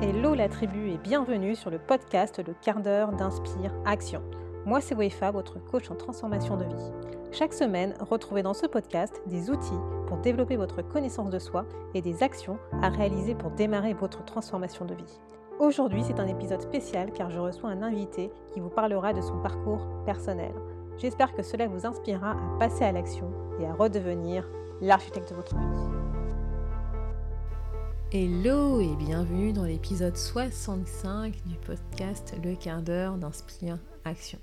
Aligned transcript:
Hello 0.00 0.34
la 0.34 0.48
tribu 0.48 0.90
et 0.90 0.98
bienvenue 0.98 1.54
sur 1.54 1.70
le 1.70 1.78
podcast 1.78 2.42
Le 2.44 2.54
quart 2.60 2.80
d'heure 2.80 3.12
d'Inspire 3.12 3.72
Action. 3.84 4.20
Moi 4.64 4.80
c'est 4.80 4.96
Wefa, 4.96 5.30
votre 5.30 5.64
coach 5.64 5.92
en 5.92 5.94
transformation 5.94 6.56
de 6.56 6.64
vie. 6.64 6.92
Chaque 7.30 7.52
semaine, 7.52 7.94
retrouvez 8.00 8.42
dans 8.42 8.52
ce 8.52 8.66
podcast 8.66 9.22
des 9.26 9.48
outils 9.48 9.78
pour 10.08 10.16
développer 10.16 10.56
votre 10.56 10.82
connaissance 10.82 11.30
de 11.30 11.38
soi 11.38 11.66
et 11.94 12.02
des 12.02 12.24
actions 12.24 12.58
à 12.82 12.88
réaliser 12.88 13.36
pour 13.36 13.52
démarrer 13.52 13.94
votre 13.94 14.24
transformation 14.24 14.86
de 14.86 14.94
vie. 14.94 15.20
Aujourd'hui, 15.60 16.02
c'est 16.02 16.18
un 16.18 16.26
épisode 16.26 16.62
spécial 16.62 17.12
car 17.12 17.30
je 17.30 17.38
reçois 17.38 17.70
un 17.70 17.82
invité 17.82 18.32
qui 18.52 18.58
vous 18.58 18.70
parlera 18.70 19.12
de 19.12 19.20
son 19.20 19.38
parcours 19.38 19.86
personnel. 20.04 20.52
J'espère 20.98 21.32
que 21.32 21.44
cela 21.44 21.68
vous 21.68 21.86
inspirera 21.86 22.32
à 22.32 22.58
passer 22.58 22.84
à 22.84 22.90
l'action 22.90 23.30
et 23.60 23.66
à 23.66 23.72
redevenir 23.72 24.48
l'architecte 24.80 25.30
de 25.30 25.36
votre 25.36 25.54
vie. 25.54 25.95
Hello 28.18 28.80
et 28.80 28.96
bienvenue 28.96 29.52
dans 29.52 29.64
l'épisode 29.64 30.16
65 30.16 31.34
du 31.44 31.56
podcast 31.56 32.32
Le 32.42 32.56
quart 32.56 32.80
d'heure 32.80 33.18
d'Inspire 33.18 33.78
Action. 34.06 34.38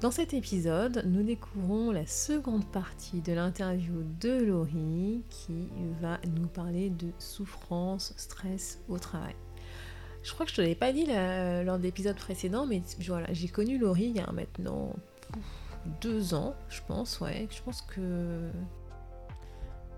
Dans 0.00 0.10
cet 0.10 0.34
épisode, 0.34 1.04
nous 1.06 1.22
découvrons 1.22 1.92
la 1.92 2.06
seconde 2.06 2.66
partie 2.72 3.20
de 3.20 3.32
l'interview 3.32 4.02
de 4.20 4.42
Laurie 4.42 5.22
qui 5.30 5.68
va 6.00 6.18
nous 6.36 6.48
parler 6.48 6.90
de 6.90 7.12
souffrance, 7.20 8.12
stress 8.16 8.80
au 8.88 8.98
travail. 8.98 9.36
Je 10.24 10.32
crois 10.32 10.44
que 10.44 10.50
je 10.50 10.54
ne 10.54 10.56
te 10.56 10.62
l'avais 10.62 10.74
pas 10.74 10.92
dit 10.92 11.06
lors 11.64 11.78
de 11.78 11.84
l'épisode 11.84 12.16
précédent, 12.16 12.66
mais 12.66 12.82
voilà, 13.06 13.32
j'ai 13.32 13.46
connu 13.46 13.78
Laurie 13.78 14.06
il 14.06 14.16
y 14.16 14.20
a 14.20 14.32
maintenant 14.32 14.92
deux 16.00 16.34
ans, 16.34 16.56
je 16.68 16.80
pense, 16.88 17.20
ouais. 17.20 17.46
Je 17.52 17.62
pense 17.62 17.80
que 17.82 18.50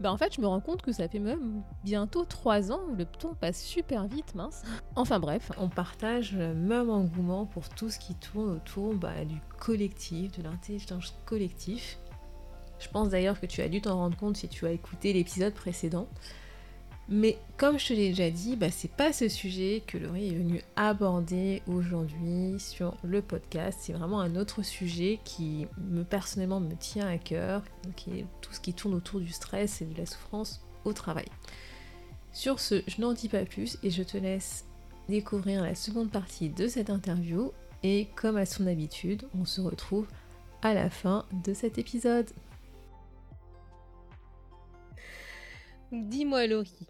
bah 0.01 0.13
en 0.13 0.17
fait, 0.17 0.35
je 0.35 0.41
me 0.41 0.47
rends 0.47 0.61
compte 0.61 0.83
que 0.83 0.93
ça 0.93 1.09
fait 1.09 1.19
même 1.19 1.63
bientôt 1.85 2.25
trois 2.25 2.71
ans, 2.71 2.83
le 2.97 3.05
temps 3.07 3.35
passe 3.35 3.63
super 3.63 4.07
vite, 4.07 4.35
mince. 4.35 4.63
Enfin 4.95 5.19
bref, 5.19 5.53
on 5.59 5.69
partage 5.69 6.33
le 6.33 6.55
même 6.55 6.91
engouement 6.91 7.47
pour 7.47 7.69
tout 7.69 7.89
ce 7.89 7.99
qui 7.99 8.15
tourne 8.15 8.51
autour 8.51 8.95
bah, 8.95 9.25
du 9.25 9.41
collectif, 9.59 10.33
de 10.39 10.43
l'intelligence 10.43 11.15
collective. 11.25 11.97
Je 12.79 12.89
pense 12.89 13.09
d'ailleurs 13.09 13.41
que 13.41 13.47
tu 13.47 13.63
as 13.63 13.69
dû 13.69 13.81
t'en 13.81 13.97
rendre 13.97 14.17
compte 14.17 14.37
si 14.37 14.49
tu 14.49 14.67
as 14.67 14.71
écouté 14.71 15.13
l'épisode 15.15 15.55
précédent. 15.55 16.09
Mais 17.09 17.39
comme 17.57 17.79
je 17.79 17.87
te 17.89 17.93
l'ai 17.93 18.09
déjà 18.09 18.31
dit, 18.31 18.57
bah, 18.57 18.71
c'est 18.71 18.91
pas 18.91 19.13
ce 19.13 19.29
sujet 19.29 19.83
que 19.87 19.97
Laurie 19.97 20.29
est 20.29 20.35
venue 20.35 20.61
aborder 20.75 21.63
aujourd'hui 21.69 22.59
sur 22.59 22.97
le 23.05 23.23
podcast. 23.23 23.79
C'est 23.81 23.93
vraiment 23.93 24.21
un 24.21 24.35
autre 24.35 24.63
sujet 24.63 25.21
qui 25.25 25.69
me 25.79 26.03
personnellement 26.03 26.59
me 26.59 26.75
tient 26.75 27.07
à 27.07 27.17
cœur, 27.17 27.63
qui 27.95 28.11
est 28.19 28.27
tout 28.41 28.53
ce 28.53 28.61
qui 28.61 28.75
tourne 28.75 28.95
autour 28.95 29.21
du 29.21 29.29
stress 29.29 29.83
et 29.83 29.85
de 29.85 29.97
la 29.97 30.07
souffrance 30.07 30.67
au 30.85 30.93
travail. 30.93 31.27
Sur 32.33 32.59
ce, 32.59 32.83
je 32.89 33.01
n'en 33.01 33.13
dis 33.13 33.29
pas 33.29 33.45
plus 33.45 33.79
et 33.85 33.91
je 33.91 34.03
te 34.03 34.17
laisse 34.17 34.65
découvrir 35.09 35.63
la 35.63 35.77
seconde 35.77 36.11
partie 36.11 36.49
de 36.49 36.67
cette 36.67 36.91
interview. 36.91 37.53
Et 37.85 38.09
comme 38.17 38.37
à 38.37 38.47
son 38.47 38.67
habitude, 38.67 39.29
on 39.39 39.45
se 39.45 39.61
retrouve 39.61 40.09
à 40.61 40.75
la 40.75 40.91
fin 40.91 41.25
de 41.45 41.55
cet 41.55 41.79
épisode. 41.79 42.27
Dis-moi 45.93 46.49
Laurie, 46.49 46.89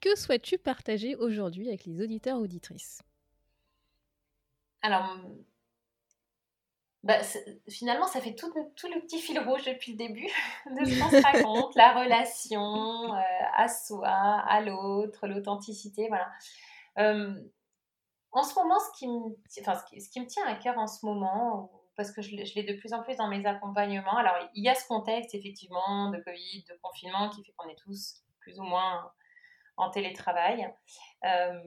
que 0.00 0.16
souhaites-tu 0.16 0.58
partager 0.58 1.16
aujourd'hui 1.16 1.68
avec 1.68 1.84
les 1.84 2.02
auditeurs 2.02 2.38
auditrices? 2.38 3.02
Alors, 4.82 5.16
bah, 7.02 7.18
finalement, 7.68 8.06
ça 8.06 8.20
fait 8.20 8.34
tout, 8.34 8.52
tout, 8.76 8.88
le 8.88 9.00
petit 9.00 9.20
fil 9.20 9.38
rouge 9.38 9.64
depuis 9.64 9.92
le 9.92 9.98
début 9.98 10.28
de 10.66 10.84
ce 10.84 11.00
qu'on 11.00 11.10
se 11.10 11.22
raconte, 11.22 11.74
la 11.74 11.92
relation 11.92 13.14
euh, 13.14 13.20
à 13.54 13.68
soi, 13.68 14.08
à 14.08 14.60
l'autre, 14.60 15.26
l'authenticité, 15.26 16.08
voilà. 16.08 16.30
Euh, 16.98 17.34
en 18.32 18.42
ce 18.42 18.54
moment, 18.54 18.78
ce 18.78 18.98
qui, 18.98 19.08
me, 19.08 19.36
enfin, 19.60 19.80
ce, 19.98 20.08
qui, 20.10 20.20
me 20.20 20.26
tient 20.26 20.46
à 20.46 20.54
cœur 20.54 20.78
en 20.78 20.86
ce 20.86 21.04
moment, 21.04 21.70
parce 21.96 22.12
que 22.12 22.22
je, 22.22 22.30
je 22.30 22.54
l'ai 22.54 22.62
de 22.62 22.78
plus 22.78 22.92
en 22.92 23.02
plus 23.02 23.16
dans 23.16 23.28
mes 23.28 23.44
accompagnements, 23.46 24.16
alors 24.16 24.36
il 24.54 24.62
y 24.62 24.68
a 24.68 24.74
ce 24.74 24.86
contexte 24.86 25.34
effectivement 25.34 26.10
de 26.10 26.18
Covid, 26.18 26.64
de 26.68 26.78
confinement 26.82 27.30
qui 27.30 27.42
fait 27.42 27.52
qu'on 27.56 27.68
est 27.68 27.78
tous 27.78 28.22
plus 28.40 28.58
ou 28.60 28.62
moins 28.62 29.10
en 29.80 29.90
télétravail. 29.90 30.72
Euh, 31.24 31.60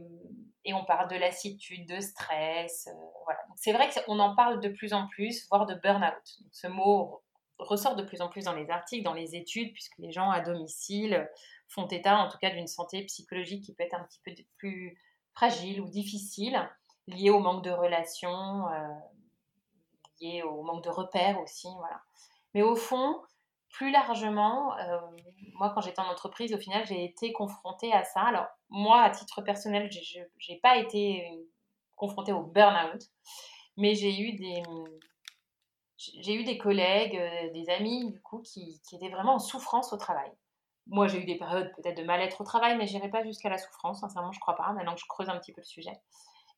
et 0.66 0.74
on 0.74 0.86
parle 0.86 1.10
de 1.10 1.16
lassitude, 1.16 1.88
de 1.88 2.00
stress. 2.00 2.88
Euh, 2.88 3.06
voilà. 3.26 3.40
C'est 3.56 3.74
vrai 3.74 3.90
qu'on 3.90 4.20
en 4.20 4.36
parle 4.36 4.60
de 4.62 4.70
plus 4.70 4.94
en 4.94 5.08
plus, 5.08 5.48
voire 5.50 5.66
de 5.66 5.76
burn-out. 5.76 6.40
Ce 6.52 6.68
mot 6.68 7.22
ressort 7.60 7.96
de 7.96 8.04
plus 8.04 8.22
en 8.22 8.30
plus 8.30 8.46
dans 8.46 8.54
les 8.54 8.70
articles, 8.70 9.04
dans 9.04 9.14
les 9.14 9.36
études, 9.36 9.74
puisque 9.74 9.98
les 9.98 10.12
gens 10.12 10.30
à 10.30 10.42
domicile 10.42 11.30
font 11.68 11.88
état 11.88 12.18
en 12.18 12.30
tout 12.30 12.38
cas 12.38 12.50
d'une 12.50 12.68
santé 12.68 13.04
psychologique 13.06 13.64
qui 13.64 13.74
peut 13.74 13.84
être 13.84 13.96
un 13.96 14.04
petit 14.04 14.20
peu 14.24 14.32
plus 14.58 15.00
fragile 15.34 15.82
ou 15.82 15.90
difficile, 15.90 16.70
liée 17.08 17.30
au 17.30 17.40
manque 17.40 17.64
de 17.64 17.72
relations, 17.72 18.68
euh, 18.68 18.88
liée 20.22 20.44
au 20.44 20.62
manque 20.64 20.84
de 20.84 20.90
repères 20.90 21.40
aussi. 21.42 21.68
Voilà. 21.78 22.02
Mais 22.54 22.62
au 22.62 22.76
fond, 22.76 23.22
plus 23.74 23.92
largement, 23.92 24.78
euh, 24.78 25.00
moi, 25.56 25.72
quand 25.74 25.82
j'étais 25.82 26.00
en 26.00 26.08
entreprise, 26.08 26.54
au 26.54 26.58
final, 26.58 26.86
j'ai 26.86 27.04
été 27.04 27.34
confrontée 27.34 27.92
à 27.92 28.04
ça. 28.04 28.22
Alors, 28.22 28.46
moi, 28.70 29.02
à 29.02 29.10
titre 29.10 29.42
personnel, 29.42 29.92
je 29.92 30.20
n'ai 30.52 30.60
pas 30.60 30.78
été 30.78 31.28
confrontée 31.96 32.32
au 32.32 32.44
burn-out, 32.44 33.02
mais 33.76 33.96
j'ai 33.96 34.18
eu 34.20 34.34
des, 34.34 34.62
j'ai 35.98 36.36
eu 36.36 36.44
des 36.44 36.58
collègues, 36.58 37.18
euh, 37.18 37.52
des 37.52 37.70
amis, 37.70 38.12
du 38.12 38.22
coup, 38.22 38.42
qui, 38.42 38.80
étaient 38.92 39.10
vraiment 39.10 39.36
en 39.36 39.40
souffrance 39.40 39.92
au 39.92 39.98
travail. 39.98 40.32
Moi, 40.88 41.08
j'ai 41.08 41.20
eu 41.20 41.26
des 41.26 41.38
périodes 41.38 41.72
peut-être 41.76 41.98
de 41.98 42.04
mal-être 42.04 42.42
au 42.42 42.44
travail, 42.44 42.78
mais 42.78 42.86
je 42.86 42.94
n'irai 42.94 43.10
pas 43.10 43.24
jusqu'à 43.24 43.50
la 43.50 43.58
souffrance, 43.58 44.02
sincèrement, 44.02 44.32
je 44.32 44.38
ne 44.38 44.42
crois 44.42 44.56
pas, 44.56 44.72
maintenant 44.74 44.94
que 44.94 45.02
je 45.02 45.08
creuse 45.08 45.30
un 45.30 45.40
petit 45.40 45.54
peu 45.54 45.62
le 45.62 45.66
sujet. 45.66 45.94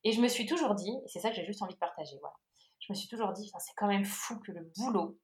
Et 0.04 0.12
je 0.12 0.20
me 0.20 0.28
suis 0.28 0.46
toujours 0.46 0.74
dit, 0.74 0.90
et 0.90 1.08
c'est 1.08 1.20
ça 1.20 1.30
que 1.30 1.36
j'ai 1.36 1.46
juste 1.46 1.62
envie 1.62 1.74
de 1.74 1.78
partager, 1.78 2.18
voilà. 2.20 2.34
Je 2.80 2.92
me 2.92 2.94
suis 2.94 3.08
toujours 3.08 3.32
dit, 3.32 3.50
c'est 3.58 3.74
quand 3.74 3.86
même 3.86 4.04
fou 4.04 4.38
que 4.40 4.52
le 4.52 4.70
boulot, 4.76 5.18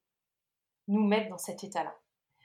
nous 0.88 1.06
mettre 1.06 1.30
dans 1.30 1.38
cet 1.38 1.64
état-là. 1.64 1.94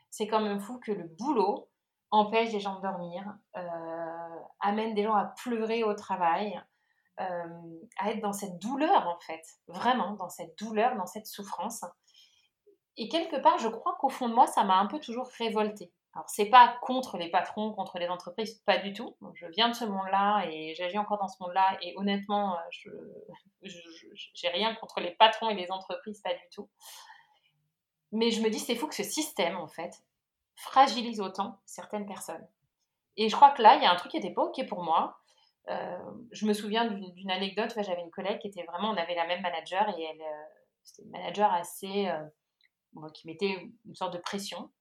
C'est 0.10 0.28
quand 0.28 0.42
même 0.42 0.60
fou 0.60 0.80
que 0.80 0.92
le 0.92 1.04
boulot 1.04 1.70
empêche 2.12 2.52
les 2.54 2.60
gens 2.60 2.76
de 2.76 2.82
dormir, 2.82 3.24
euh, 3.58 4.40
amène 4.62 4.94
des 4.94 5.04
gens 5.04 5.16
à 5.16 5.26
pleurer 5.26 5.84
au 5.84 5.94
travail, 5.94 6.60
euh, 7.20 7.80
à 7.98 8.12
être 8.12 8.22
dans 8.22 8.34
cette 8.34 8.60
douleur 8.60 9.08
en 9.08 9.20
fait, 9.20 9.44
vraiment 9.68 10.12
dans 10.14 10.30
cette 10.30 10.58
douleur, 10.58 10.96
dans 10.96 11.06
cette 11.06 11.28
souffrance. 11.28 11.84
Et 12.96 13.10
quelque 13.10 13.36
part, 13.38 13.58
je 13.60 13.68
crois 13.68 13.96
qu'au 14.00 14.10
fond 14.10 14.30
de 14.30 14.34
moi, 14.34 14.48
ça 14.48 14.64
m'a 14.64 14.78
un 14.78 14.88
peu 14.88 15.00
toujours 15.00 15.28
révoltée. 15.38 15.92
Alors, 16.14 16.28
c'est 16.30 16.50
pas 16.50 16.76
contre 16.82 17.18
les 17.18 17.30
patrons, 17.30 17.74
contre 17.74 18.00
les 18.00 18.08
entreprises, 18.08 18.56
pas 18.66 18.78
du 18.78 18.92
tout. 18.92 19.16
Je 19.36 19.46
viens 19.48 19.70
de 19.70 19.76
ce 19.76 19.86
monde-là 19.86 20.46
et 20.50 20.74
j'agis 20.74 20.98
encore 20.98 21.20
dans 21.20 21.28
ce 21.28 21.36
monde-là. 21.42 21.78
Et 21.84 21.94
honnêtement, 21.98 22.58
je 22.72 22.90
j'ai 23.62 24.50
rien 24.50 24.74
contre 24.76 25.00
les 25.00 25.12
patrons 25.12 25.50
et 25.50 25.56
les 25.56 25.72
entreprises, 25.72 26.22
pas 26.22 26.34
du 26.34 26.50
tout. 26.52 26.70
Mais 28.12 28.32
je 28.32 28.42
me 28.42 28.50
dis, 28.50 28.60
c'est 28.60 28.76
fou 28.76 28.88
que 28.88 28.96
ce 28.96 29.04
système, 29.04 29.58
en 29.58 29.68
fait, 29.68 30.04
fragilise 30.56 31.22
autant 31.22 31.60
certaines 31.66 32.06
personnes. 32.06 32.46
Et 33.18 33.30
je 33.30 33.36
crois 33.36 33.52
que 33.52 33.62
là, 33.62 33.76
il 33.76 33.84
y 33.84 33.86
a 33.86 33.92
un 33.92 33.96
truc 33.96 34.12
qui 34.12 34.18
n'était 34.18 34.34
pas 34.34 34.44
OK 34.44 34.66
pour 34.68 34.84
moi. 34.84 35.18
Euh, 35.70 35.98
je 36.32 36.46
me 36.46 36.54
souviens 36.54 36.86
d'une 36.86 37.32
anecdote, 37.32 37.74
j'avais 37.76 38.02
une 38.02 38.12
collègue 38.12 38.40
qui 38.40 38.48
était 38.48 38.64
vraiment, 38.64 38.92
on 38.92 38.98
avait 38.98 39.16
la 39.16 39.28
même 39.28 39.42
manager 39.42 39.90
et 39.98 40.04
elle, 40.04 40.22
euh, 40.22 40.44
c'était 40.84 41.04
une 41.04 41.12
manager 41.12 41.52
assez, 41.52 42.08
euh, 42.08 43.10
qui 43.14 43.28
mettait 43.28 43.70
une 43.86 43.96
sorte 43.96 44.14
de 44.14 44.20
pression. 44.20 44.72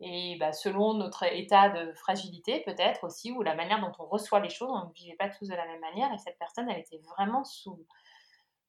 Et 0.00 0.36
bah, 0.38 0.52
selon 0.52 0.94
notre 0.94 1.24
état 1.24 1.70
de 1.70 1.92
fragilité, 1.94 2.60
peut-être 2.60 3.04
aussi, 3.04 3.32
ou 3.32 3.42
la 3.42 3.54
manière 3.54 3.80
dont 3.80 3.92
on 3.98 4.06
reçoit 4.06 4.40
les 4.40 4.50
choses, 4.50 4.70
on 4.70 4.88
ne 4.88 4.92
vivait 4.92 5.16
pas 5.16 5.30
tous 5.30 5.48
de 5.48 5.54
la 5.54 5.66
même 5.66 5.80
manière. 5.80 6.12
Et 6.12 6.18
cette 6.18 6.38
personne, 6.38 6.68
elle 6.68 6.80
était 6.80 7.00
vraiment 7.16 7.44
sous, 7.44 7.86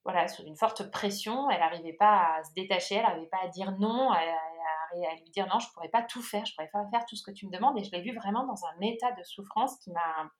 voilà, 0.04 0.28
sous 0.28 0.44
une 0.44 0.56
forte 0.56 0.90
pression. 0.92 1.50
Elle 1.50 1.60
n'arrivait 1.60 1.94
pas 1.94 2.38
à 2.38 2.44
se 2.44 2.54
détacher, 2.54 2.96
elle 2.96 3.04
n'arrivait 3.04 3.28
pas 3.28 3.44
à 3.44 3.48
dire 3.48 3.72
non, 3.80 4.12
à, 4.12 4.20
à, 4.20 5.16
lui 5.16 5.30
dire 5.32 5.48
non, 5.48 5.60
je 5.60 5.68
ne 5.68 5.74
pourrais 5.74 5.90
pas 5.90 6.04
tout 6.04 6.22
faire, 6.22 6.46
je 6.46 6.54
ne 6.54 6.56
pourrais 6.56 6.70
pas 6.72 6.90
faire 6.90 7.06
tout 7.06 7.16
ce 7.16 7.24
que 7.24 7.32
tu 7.32 7.46
me 7.48 7.52
demandes. 7.52 7.78
Et 7.78 7.84
je 7.84 7.92
l'ai 7.92 8.02
vu 8.02 8.16
vraiment 8.16 8.46
dans 8.46 8.66
un 8.66 8.82
état 8.82 9.12
de 9.12 9.24
souffrance 9.24 9.78
qui 9.80 9.92
m'a 9.92 10.32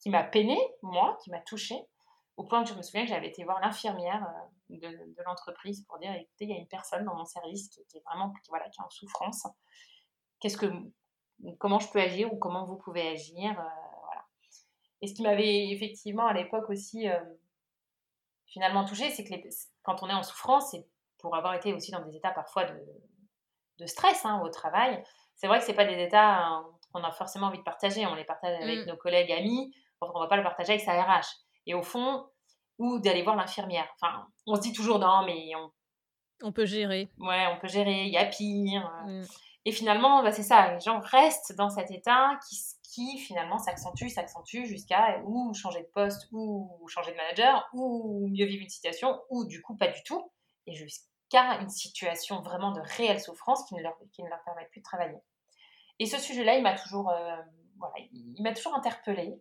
qui 0.00 0.10
m'a 0.10 0.22
peiné, 0.22 0.56
moi, 0.82 1.18
qui 1.22 1.30
m'a 1.30 1.40
touchée, 1.40 1.88
au 2.36 2.44
point 2.44 2.62
que 2.62 2.70
je 2.70 2.74
me 2.74 2.82
souviens 2.82 3.02
que 3.02 3.08
j'avais 3.08 3.28
été 3.28 3.44
voir 3.44 3.60
l'infirmière 3.60 4.24
euh, 4.70 4.76
de, 4.78 5.22
l'entreprise 5.26 5.84
pour 5.86 5.98
dire 5.98 6.12
écoutez, 6.12 6.44
il 6.44 6.50
y 6.50 6.54
a 6.54 6.58
une 6.58 6.68
personne 6.68 7.04
dans 7.04 7.16
mon 7.16 7.24
service 7.24 7.68
qui, 7.68 7.80
est 7.80 8.04
vraiment 8.06 8.30
qui, 8.30 8.48
voilà, 8.48 8.68
qui 8.68 8.80
est 8.80 8.84
en 8.84 8.90
souffrance. 8.90 9.46
Qu'est-ce 10.40 10.56
que 10.56 10.72
comment 11.58 11.80
je 11.80 11.90
peux 11.90 12.00
agir 12.00 12.32
ou 12.32 12.36
comment 12.36 12.64
vous 12.64 12.76
pouvez 12.76 13.08
agir 13.08 13.50
euh, 13.58 13.64
voilà. 14.04 14.24
Et 15.02 15.08
ce 15.08 15.14
qui 15.14 15.22
m'avait 15.22 15.70
effectivement 15.70 16.26
à 16.26 16.32
l'époque 16.32 16.70
aussi 16.70 17.08
euh, 17.08 17.18
finalement 18.48 18.84
touché, 18.84 19.10
c'est 19.10 19.24
que 19.24 19.34
quand 19.82 20.02
on 20.02 20.08
est 20.08 20.14
en 20.14 20.22
souffrance, 20.22 20.70
c'est 20.70 20.86
pour 21.18 21.36
avoir 21.36 21.54
été 21.54 21.72
aussi 21.72 21.90
dans 21.90 22.04
des 22.04 22.16
états 22.16 22.30
parfois 22.30 22.64
de, 22.64 22.78
de 23.78 23.86
stress 23.86 24.24
hein, 24.24 24.40
au 24.44 24.48
travail, 24.48 25.02
c'est 25.34 25.46
vrai 25.46 25.60
que 25.60 25.64
c'est 25.64 25.74
pas 25.74 25.84
des 25.84 26.02
états 26.02 26.44
hein, 26.44 26.66
qu'on 26.92 27.02
a 27.02 27.12
forcément 27.12 27.46
envie 27.46 27.58
de 27.58 27.64
partager. 27.64 28.04
On 28.06 28.14
les 28.14 28.24
partage 28.24 28.60
avec 28.60 28.80
mmh. 28.80 28.90
nos 28.90 28.96
collègues, 28.96 29.32
amis, 29.32 29.72
on 30.00 30.10
on 30.14 30.20
va 30.20 30.26
pas 30.26 30.36
le 30.36 30.42
partager 30.42 30.72
avec 30.72 30.84
sa 30.84 31.00
RH. 31.00 31.26
Et 31.66 31.74
au 31.74 31.82
fond, 31.82 32.26
ou 32.78 32.98
d'aller 32.98 33.22
voir 33.22 33.36
l'infirmière. 33.36 33.86
Enfin, 34.00 34.26
on 34.46 34.56
se 34.56 34.60
dit 34.60 34.72
toujours 34.72 34.98
non, 34.98 35.22
mais 35.24 35.50
on... 35.56 35.70
On 36.42 36.52
peut 36.52 36.66
gérer. 36.66 37.08
Ouais, 37.18 37.46
on 37.48 37.58
peut 37.58 37.68
gérer, 37.68 38.04
il 38.04 38.12
y 38.12 38.16
a 38.16 38.26
pire. 38.26 38.90
Mmh. 39.06 39.22
Et 39.64 39.72
finalement, 39.72 40.22
bah, 40.22 40.32
c'est 40.32 40.44
ça, 40.44 40.72
les 40.72 40.80
gens 40.80 41.00
restent 41.00 41.54
dans 41.56 41.68
cet 41.68 41.90
état 41.90 42.38
qui, 42.48 42.56
qui 42.98 43.18
finalement 43.18 43.58
s'accentue, 43.58 44.08
s'accentue 44.08 44.64
jusqu'à 44.64 45.20
ou 45.24 45.54
changer 45.54 45.82
de 45.82 45.88
poste, 45.94 46.28
ou 46.32 46.84
changer 46.88 47.12
de 47.12 47.16
manager, 47.16 47.68
ou 47.72 48.28
mieux 48.28 48.46
vivre 48.46 48.62
une 48.62 48.68
situation, 48.68 49.20
ou 49.30 49.44
du 49.44 49.62
coup 49.62 49.76
pas 49.76 49.86
du 49.86 50.02
tout, 50.02 50.32
et 50.66 50.74
jusqu'à 50.74 51.60
une 51.60 51.68
situation 51.68 52.40
vraiment 52.40 52.72
de 52.72 52.80
réelle 52.80 53.20
souffrance 53.20 53.64
qui 53.68 53.76
ne 53.76 53.82
leur, 53.82 53.96
qui 54.12 54.22
ne 54.22 54.28
leur 54.28 54.42
permet 54.42 54.66
plus 54.66 54.80
de 54.80 54.84
travailler. 54.84 55.18
Et 56.00 56.06
ce 56.06 56.18
sujet-là, 56.18 56.56
il 56.56 56.62
m'a 56.62 56.76
toujours, 56.76 57.10
euh, 57.10 57.36
voilà, 57.78 57.94
il 58.12 58.42
m'a 58.42 58.52
toujours 58.52 58.74
interpellée. 58.74 59.40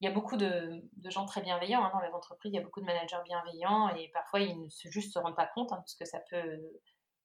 Il 0.00 0.06
y 0.06 0.08
a 0.08 0.12
beaucoup 0.12 0.36
de, 0.36 0.82
gens 1.04 1.26
très 1.26 1.42
bienveillants 1.42 1.84
hein, 1.84 1.90
dans 1.92 2.00
les 2.00 2.12
entreprises, 2.12 2.52
il 2.52 2.56
y 2.56 2.58
a 2.58 2.62
beaucoup 2.62 2.80
de 2.80 2.86
managers 2.86 3.22
bienveillants 3.24 3.88
et 3.94 4.08
parfois 4.08 4.40
ils 4.40 4.60
ne 4.60 4.68
se, 4.68 4.88
juste 4.88 5.12
se 5.12 5.18
rendent 5.18 5.36
pas 5.36 5.46
compte 5.46 5.72
hein, 5.72 5.82
de 5.84 5.88
ce 5.88 5.96
que 5.96 6.04
ça 6.04 6.20
peut 6.30 6.60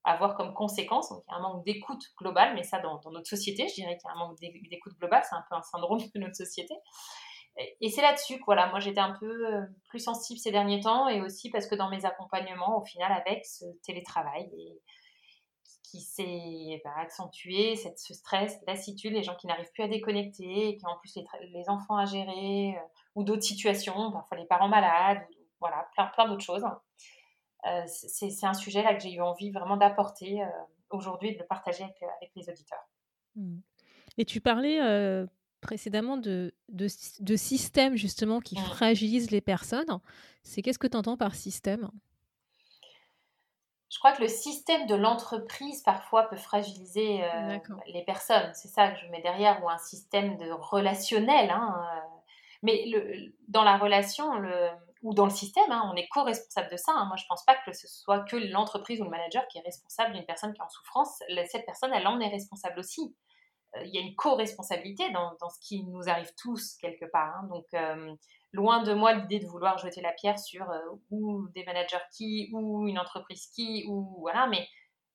avoir 0.03 0.35
comme 0.35 0.53
conséquence. 0.53 1.09
Donc 1.09 1.23
il 1.27 1.31
y 1.31 1.33
a 1.33 1.37
un 1.37 1.41
manque 1.41 1.65
d'écoute 1.65 2.03
globale, 2.17 2.55
mais 2.55 2.63
ça 2.63 2.79
dans, 2.79 2.99
notre 3.11 3.27
société, 3.27 3.67
je 3.67 3.75
dirais 3.75 3.97
qu'il 3.97 4.07
y 4.07 4.11
a 4.11 4.15
un 4.15 4.19
manque 4.19 4.39
d'écoute 4.39 4.97
globale, 4.97 5.23
c'est 5.27 5.35
un 5.35 5.43
peu 5.49 5.55
un 5.55 5.61
syndrome 5.61 5.99
de 5.99 6.19
notre 6.19 6.35
société. 6.35 6.73
Et, 7.81 7.89
c'est 7.89 8.01
là-dessus 8.01 8.37
que 8.39 8.45
voilà, 8.45 8.67
moi 8.67 8.79
j'étais 8.79 9.01
un 9.01 9.17
peu 9.19 9.53
euh, 9.53 9.61
plus 9.89 9.99
sensible 9.99 10.39
ces 10.39 10.51
derniers 10.51 10.79
temps 10.79 11.09
et 11.09 11.19
aussi 11.21 11.49
parce 11.49 11.67
que 11.67 11.75
dans 11.75 11.89
mes 11.89 12.05
accompagnements, 12.05 12.77
au 12.77 12.85
final, 12.85 13.11
avec 13.11 13.45
ce 13.45 13.65
télétravail, 13.83 14.49
et, 14.53 14.81
qui 15.89 16.01
s'est 16.01 16.81
bah, 16.83 16.93
accentué, 16.97 17.75
cette, 17.75 17.99
ce 17.99 18.13
stress, 18.13 18.59
lassitude, 18.67 19.13
les 19.13 19.23
gens 19.23 19.35
qui 19.35 19.47
n'arrivent 19.47 19.71
plus 19.73 19.83
à 19.83 19.87
déconnecter, 19.87 20.77
qui 20.77 20.85
ont 20.85 20.89
en 20.89 20.97
plus 20.97 21.17
les, 21.41 21.69
enfants 21.69 21.97
à 21.97 22.05
gérer, 22.05 22.75
euh, 22.77 22.81
ou 23.15 23.23
d'autres 23.23 23.43
situations, 23.43 24.11
parfois 24.11 24.37
les 24.37 24.45
parents 24.45 24.67
malades, 24.67 25.25
voilà, 25.59 25.87
plein, 25.93 26.07
plein 26.07 26.27
d'autres 26.27 26.43
choses. 26.43 26.63
C'est 27.87 28.45
un 28.45 28.53
sujet 28.53 28.83
là 28.83 28.93
que 28.93 29.01
j'ai 29.01 29.13
eu 29.13 29.21
envie 29.21 29.51
vraiment 29.51 29.77
d'apporter 29.77 30.41
euh, 30.41 30.47
aujourd'hui 30.89 31.29
et 31.29 31.33
de 31.33 31.39
le 31.39 31.45
partager 31.45 31.83
avec, 31.83 32.01
avec 32.01 32.31
les 32.35 32.49
auditeurs. 32.49 32.87
Mmh. 33.35 33.59
Et 34.17 34.25
tu 34.25 34.41
parlais 34.41 34.79
précédemment 35.61 36.17
de, 36.17 36.53
de, 36.69 36.87
de, 37.19 37.35
systèmes 37.35 37.95
justement 37.95 38.39
qui 38.39 38.55
mmh. 38.55 38.63
fragilisent 38.63 39.31
les 39.31 39.41
personnes. 39.41 39.99
C'est 40.43 40.61
qu'est-ce 40.61 40.79
que 40.79 40.87
tu 40.87 40.97
entends 40.97 41.17
par 41.17 41.35
système? 41.35 41.89
Je 43.89 43.97
crois 43.97 44.11
que 44.13 44.21
le 44.21 44.27
système 44.27 44.85
de 44.85 44.95
l'entreprise 44.95 45.81
parfois 45.81 46.29
peut 46.29 46.37
fragiliser 46.37 47.23
euh, 47.23 47.57
les 47.87 48.03
personnes. 48.03 48.51
C'est 48.53 48.67
ça 48.67 48.91
que 48.91 48.99
je 48.99 49.07
mets 49.07 49.21
derrière, 49.21 49.63
ou 49.63 49.69
un 49.69 49.79
système 49.79 50.37
de 50.37 50.51
relationnel. 50.51 51.49
Hein, 51.49 51.75
euh. 51.75 52.19
mais 52.61 52.85
le, 52.85 53.33
dans 53.47 53.63
la 53.63 53.77
relation, 53.77 54.35
le, 54.35 54.69
ou 55.01 55.13
dans 55.13 55.25
le 55.25 55.31
système, 55.31 55.71
hein, 55.71 55.89
on 55.91 55.95
est 55.95 56.07
co-responsable 56.09 56.69
de 56.71 56.77
ça. 56.77 56.91
Hein. 56.93 57.05
Moi, 57.05 57.15
je 57.15 57.23
ne 57.23 57.27
pense 57.29 57.45
pas 57.45 57.55
que 57.65 57.71
ce 57.71 57.87
soit 57.87 58.21
que 58.25 58.35
l'entreprise 58.35 58.99
ou 58.99 59.05
le 59.05 59.09
manager 59.09 59.47
qui 59.47 59.57
est 59.57 59.61
responsable 59.61 60.13
d'une 60.13 60.25
personne 60.25 60.53
qui 60.53 60.59
est 60.59 60.63
en 60.63 60.69
souffrance. 60.69 61.23
Cette 61.49 61.65
personne, 61.65 61.93
elle 61.93 62.07
en 62.07 62.19
est 62.19 62.27
responsable 62.27 62.79
aussi. 62.79 63.15
Euh, 63.75 63.83
il 63.85 63.93
y 63.93 63.97
a 63.97 64.01
une 64.01 64.15
co-responsabilité 64.15 65.09
dans, 65.11 65.37
ce 65.49 65.59
qui 65.61 65.83
nous 65.85 66.09
arrive 66.09 66.31
tous 66.37 66.75
quelque 66.81 67.05
part. 67.05 67.43
Donc, 67.47 67.65
loin 68.51 68.83
de 68.83 68.93
moi 68.93 69.13
l'idée 69.13 69.39
de 69.39 69.47
vouloir 69.47 69.77
jeter 69.77 70.01
la 70.01 70.11
pierre 70.13 70.39
sur 70.39 70.69
euh, 70.69 70.79
ou 71.11 71.47
des 71.49 71.63
managers 71.65 71.97
qui, 72.15 72.49
ou 72.53 72.87
une 72.87 72.99
entreprise 72.99 73.47
qui, 73.53 73.85
ou 73.87 74.17
voilà, 74.19 74.47
mais 74.47 74.67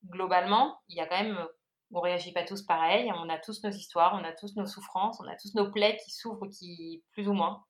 globalement, 0.05 0.79
il 0.87 0.97
y 0.97 1.01
a 1.01 1.07
quand 1.07 1.21
même, 1.21 1.45
on 1.91 1.99
réagit 1.99 2.31
pas 2.31 2.43
tous 2.43 2.63
pareil, 2.63 3.11
on 3.15 3.29
a 3.29 3.37
tous 3.37 3.63
nos 3.63 3.71
histoires, 3.71 4.17
on 4.19 4.23
a 4.23 4.31
tous 4.33 4.55
nos 4.55 4.65
souffrances, 4.65 5.19
on 5.19 5.27
a 5.27 5.35
tous 5.35 5.53
nos 5.55 5.71
plaies 5.71 5.97
qui 6.03 6.11
s'ouvrent, 6.11 6.47
qui 6.47 7.03
plus 7.11 7.27
ou 7.27 7.33
moins 7.33 7.63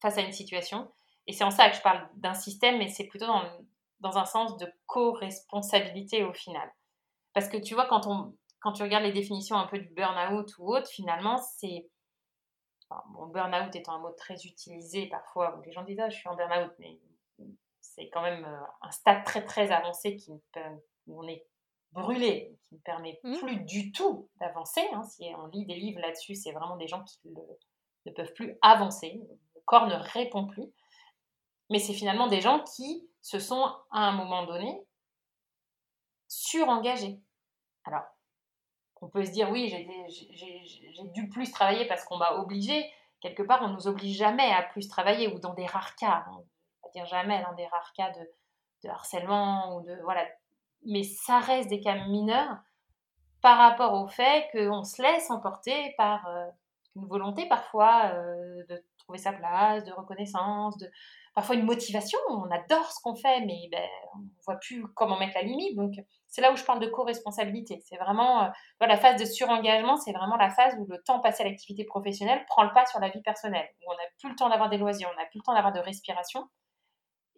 face 0.00 0.18
à 0.18 0.22
une 0.22 0.32
situation. 0.32 0.90
Et 1.28 1.32
c'est 1.32 1.44
en 1.44 1.50
ça 1.50 1.68
que 1.68 1.76
je 1.76 1.82
parle 1.82 2.08
d'un 2.14 2.34
système, 2.34 2.78
mais 2.78 2.88
c'est 2.88 3.06
plutôt 3.06 3.26
dans, 3.26 3.44
dans 4.00 4.16
un 4.16 4.24
sens 4.24 4.56
de 4.56 4.66
co-responsabilité 4.86 6.24
au 6.24 6.32
final. 6.32 6.68
Parce 7.34 7.48
que 7.48 7.58
tu 7.58 7.74
vois, 7.74 7.86
quand, 7.86 8.06
on, 8.06 8.34
quand 8.60 8.72
tu 8.72 8.82
regardes 8.82 9.04
les 9.04 9.12
définitions 9.12 9.56
un 9.56 9.66
peu 9.66 9.78
du 9.78 9.90
burn-out 9.90 10.56
ou 10.58 10.74
autre, 10.74 10.88
finalement, 10.88 11.36
c'est 11.36 11.86
bon, 12.88 13.26
burn-out 13.26 13.76
étant 13.76 13.92
un 13.92 13.98
mot 13.98 14.10
très 14.12 14.46
utilisé 14.46 15.06
parfois, 15.06 15.60
les 15.66 15.72
gens 15.72 15.84
disent 15.84 16.00
ah, 16.00 16.08
je 16.08 16.16
suis 16.16 16.28
en 16.28 16.34
burn-out, 16.34 16.72
mais 16.78 16.98
c'est 17.80 18.08
quand 18.08 18.22
même 18.22 18.44
euh, 18.46 18.60
un 18.80 18.90
stade 18.90 19.22
très 19.24 19.44
très 19.44 19.70
avancé 19.70 20.16
qui 20.16 20.32
où 21.06 21.22
on 21.22 21.28
est 21.28 21.44
brûlé, 21.92 22.56
qui 22.68 22.76
ne 22.76 22.80
permet 22.80 23.20
mmh. 23.22 23.36
plus 23.38 23.56
du 23.60 23.92
tout 23.92 24.28
d'avancer. 24.40 24.82
Hein. 24.92 25.02
Si 25.04 25.24
on 25.36 25.46
lit 25.46 25.66
des 25.66 25.74
livres 25.74 26.00
là-dessus, 26.00 26.34
c'est 26.34 26.52
vraiment 26.52 26.76
des 26.76 26.86
gens 26.88 27.04
qui 27.04 27.30
ne 28.06 28.12
peuvent 28.12 28.32
plus 28.34 28.56
avancer, 28.62 29.20
le 29.54 29.60
corps 29.66 29.86
ne 29.86 29.94
répond 29.94 30.46
plus. 30.46 30.72
Mais 31.70 31.78
c'est 31.78 31.92
finalement 31.92 32.26
des 32.26 32.40
gens 32.40 32.64
qui 32.76 33.08
se 33.20 33.38
sont 33.38 33.64
à 33.90 34.00
un 34.08 34.12
moment 34.12 34.44
donné 34.46 34.86
surengagés. 36.28 37.20
Alors, 37.84 38.04
on 39.00 39.08
peut 39.08 39.24
se 39.24 39.30
dire 39.30 39.50
oui, 39.50 39.68
j'ai 39.68 41.08
dû 41.14 41.28
plus 41.28 41.50
travailler 41.50 41.86
parce 41.86 42.04
qu'on 42.04 42.16
m'a 42.16 42.32
obligé. 42.34 42.90
Quelque 43.20 43.42
part, 43.42 43.62
on 43.62 43.68
ne 43.68 43.74
nous 43.74 43.88
oblige 43.88 44.16
jamais 44.16 44.50
à 44.52 44.62
plus 44.62 44.88
travailler 44.88 45.28
ou 45.28 45.38
dans 45.38 45.54
des 45.54 45.66
rares 45.66 45.96
cas, 45.96 46.24
on 46.30 46.36
va 46.36 46.90
dire 46.92 47.06
jamais 47.06 47.42
dans 47.42 47.54
des 47.54 47.66
rares 47.66 47.92
cas 47.92 48.12
de, 48.12 48.88
harcèlement 48.88 49.76
ou 49.76 49.82
de 49.82 49.98
voilà. 50.02 50.26
Mais 50.84 51.02
ça 51.02 51.40
reste 51.40 51.68
des 51.68 51.80
cas 51.80 52.06
mineurs 52.06 52.56
par 53.40 53.58
rapport 53.58 53.94
au 53.94 54.06
fait 54.06 54.48
qu'on 54.52 54.84
se 54.84 55.02
laisse 55.02 55.30
emporter 55.30 55.94
par 55.96 56.26
euh, 56.28 56.46
une 56.96 57.06
volonté 57.06 57.46
parfois 57.48 58.12
euh, 58.12 58.64
de 58.68 58.84
trouver 58.98 59.18
sa 59.18 59.32
place, 59.32 59.84
de 59.84 59.92
reconnaissance, 59.92 60.76
de 60.78 60.90
parfois 61.38 61.54
une 61.54 61.66
motivation. 61.66 62.18
On 62.30 62.50
adore 62.50 62.90
ce 62.90 63.00
qu'on 63.00 63.14
fait, 63.14 63.42
mais 63.42 63.68
ben, 63.70 63.88
on 64.12 64.18
ne 64.18 64.28
voit 64.44 64.56
plus 64.56 64.84
comment 64.96 65.16
mettre 65.20 65.34
la 65.36 65.42
limite. 65.42 65.76
Donc 65.76 65.92
c'est 66.26 66.40
là 66.40 66.50
où 66.52 66.56
je 66.56 66.64
parle 66.64 66.80
de 66.80 66.88
co-responsabilité. 66.88 67.80
C'est 67.84 67.96
vraiment 67.96 68.42
euh, 68.42 68.48
la 68.80 68.96
phase 68.96 69.20
de 69.20 69.24
surengagement, 69.24 69.96
c'est 69.98 70.10
vraiment 70.10 70.34
la 70.34 70.50
phase 70.50 70.74
où 70.80 70.86
le 70.88 71.00
temps 71.00 71.20
passé 71.20 71.44
à 71.44 71.46
l'activité 71.46 71.84
professionnelle 71.84 72.44
prend 72.48 72.64
le 72.64 72.72
pas 72.72 72.86
sur 72.86 72.98
la 72.98 73.10
vie 73.10 73.22
personnelle, 73.22 73.68
où 73.82 73.92
on 73.92 73.94
n'a 73.94 74.02
plus 74.18 74.30
le 74.30 74.34
temps 74.34 74.48
d'avoir 74.48 74.68
des 74.68 74.78
loisirs, 74.78 75.08
on 75.14 75.16
n'a 75.16 75.26
plus 75.26 75.38
le 75.38 75.44
temps 75.44 75.54
d'avoir 75.54 75.72
de 75.72 75.78
respiration. 75.78 76.42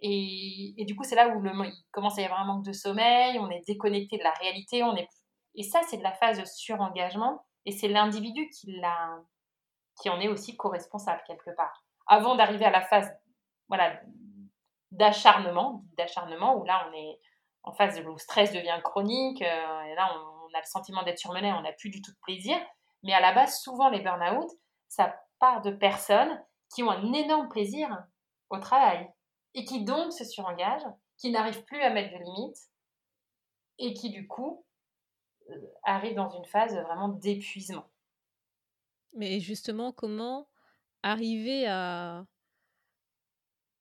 Et, 0.03 0.82
du 0.87 0.96
coup, 0.96 1.05
c'est 1.05 1.14
là 1.14 1.29
où 1.29 1.44
il 1.44 1.73
commence 1.91 2.19
à 2.19 2.23
y 2.23 2.25
avoir 2.25 2.41
un 2.41 2.46
manque 2.46 2.64
de 2.64 2.73
sommeil, 2.73 3.38
on 3.38 3.50
est 3.50 3.61
déconnecté 3.67 4.17
de 4.17 4.25
la 4.25 4.32
réalité, 4.32 4.82
on 4.82 4.96
est 4.96 5.06
et 5.56 5.62
ça, 5.62 5.82
c'est 5.91 5.99
de 5.99 6.03
la 6.03 6.12
phase 6.12 6.41
de 6.41 6.46
surengagement, 6.46 7.44
et 7.67 7.73
c'est 7.73 7.88
l'individu 7.88 8.49
qui, 8.49 8.81
qui 10.00 10.08
en 10.08 10.20
est 10.20 10.29
aussi 10.29 10.56
co-responsable 10.56 11.23
quelque 11.26 11.50
part. 11.55 11.85
Avant 12.06 12.35
d'arriver 12.35 12.64
à 12.64 12.70
la 12.70 12.81
phase 12.81 13.11
voilà, 13.70 13.99
d'acharnement, 14.90 15.84
d'acharnement, 15.96 16.56
où 16.58 16.64
là, 16.64 16.87
on 16.90 16.93
est, 16.93 17.20
en 17.62 17.72
phase 17.72 17.99
où 18.00 18.12
le 18.12 18.19
stress 18.19 18.52
devient 18.52 18.78
chronique, 18.82 19.43
euh, 19.43 19.82
et 19.82 19.94
là 19.94 20.14
on, 20.19 20.55
a 20.55 20.61
le 20.61 20.67
sentiment 20.67 21.05
d'être 21.05 21.19
surmené, 21.19 21.52
on 21.52 21.62
n'a 21.62 21.72
plus 21.72 21.90
du 21.90 22.02
tout 22.02 22.11
de 22.11 22.19
plaisir. 22.22 22.56
Mais 23.05 23.12
à 23.12 23.20
la 23.20 23.32
base, 23.32 23.60
souvent 23.60 23.89
les 23.89 24.00
burn-out, 24.00 24.50
ça 24.89 25.17
part 25.39 25.62
de 25.62 25.70
personnes 25.70 26.43
qui 26.74 26.82
ont 26.82 26.91
un 26.91 27.12
énorme 27.12 27.48
plaisir 27.48 27.89
au 28.50 28.58
travail 28.58 29.08
et 29.55 29.65
qui 29.65 29.84
donc 29.84 30.12
se 30.12 30.24
surengagent, 30.24 30.86
qui 31.19 31.31
n'arrivent 31.31 31.65
plus 31.65 31.81
à 31.82 31.91
mettre 31.91 32.12
de 32.12 32.24
limites 32.24 32.58
et 33.79 33.94
qui 33.94 34.10
du 34.10 34.27
coup 34.27 34.65
euh, 35.50 35.55
arrivent 35.84 36.17
dans 36.17 36.31
une 36.31 36.44
phase 36.46 36.74
vraiment 36.74 37.08
d'épuisement. 37.08 37.89
Mais 39.12 39.39
justement, 39.39 39.93
comment 39.93 40.48
arriver 41.03 41.67
à, 41.69 42.24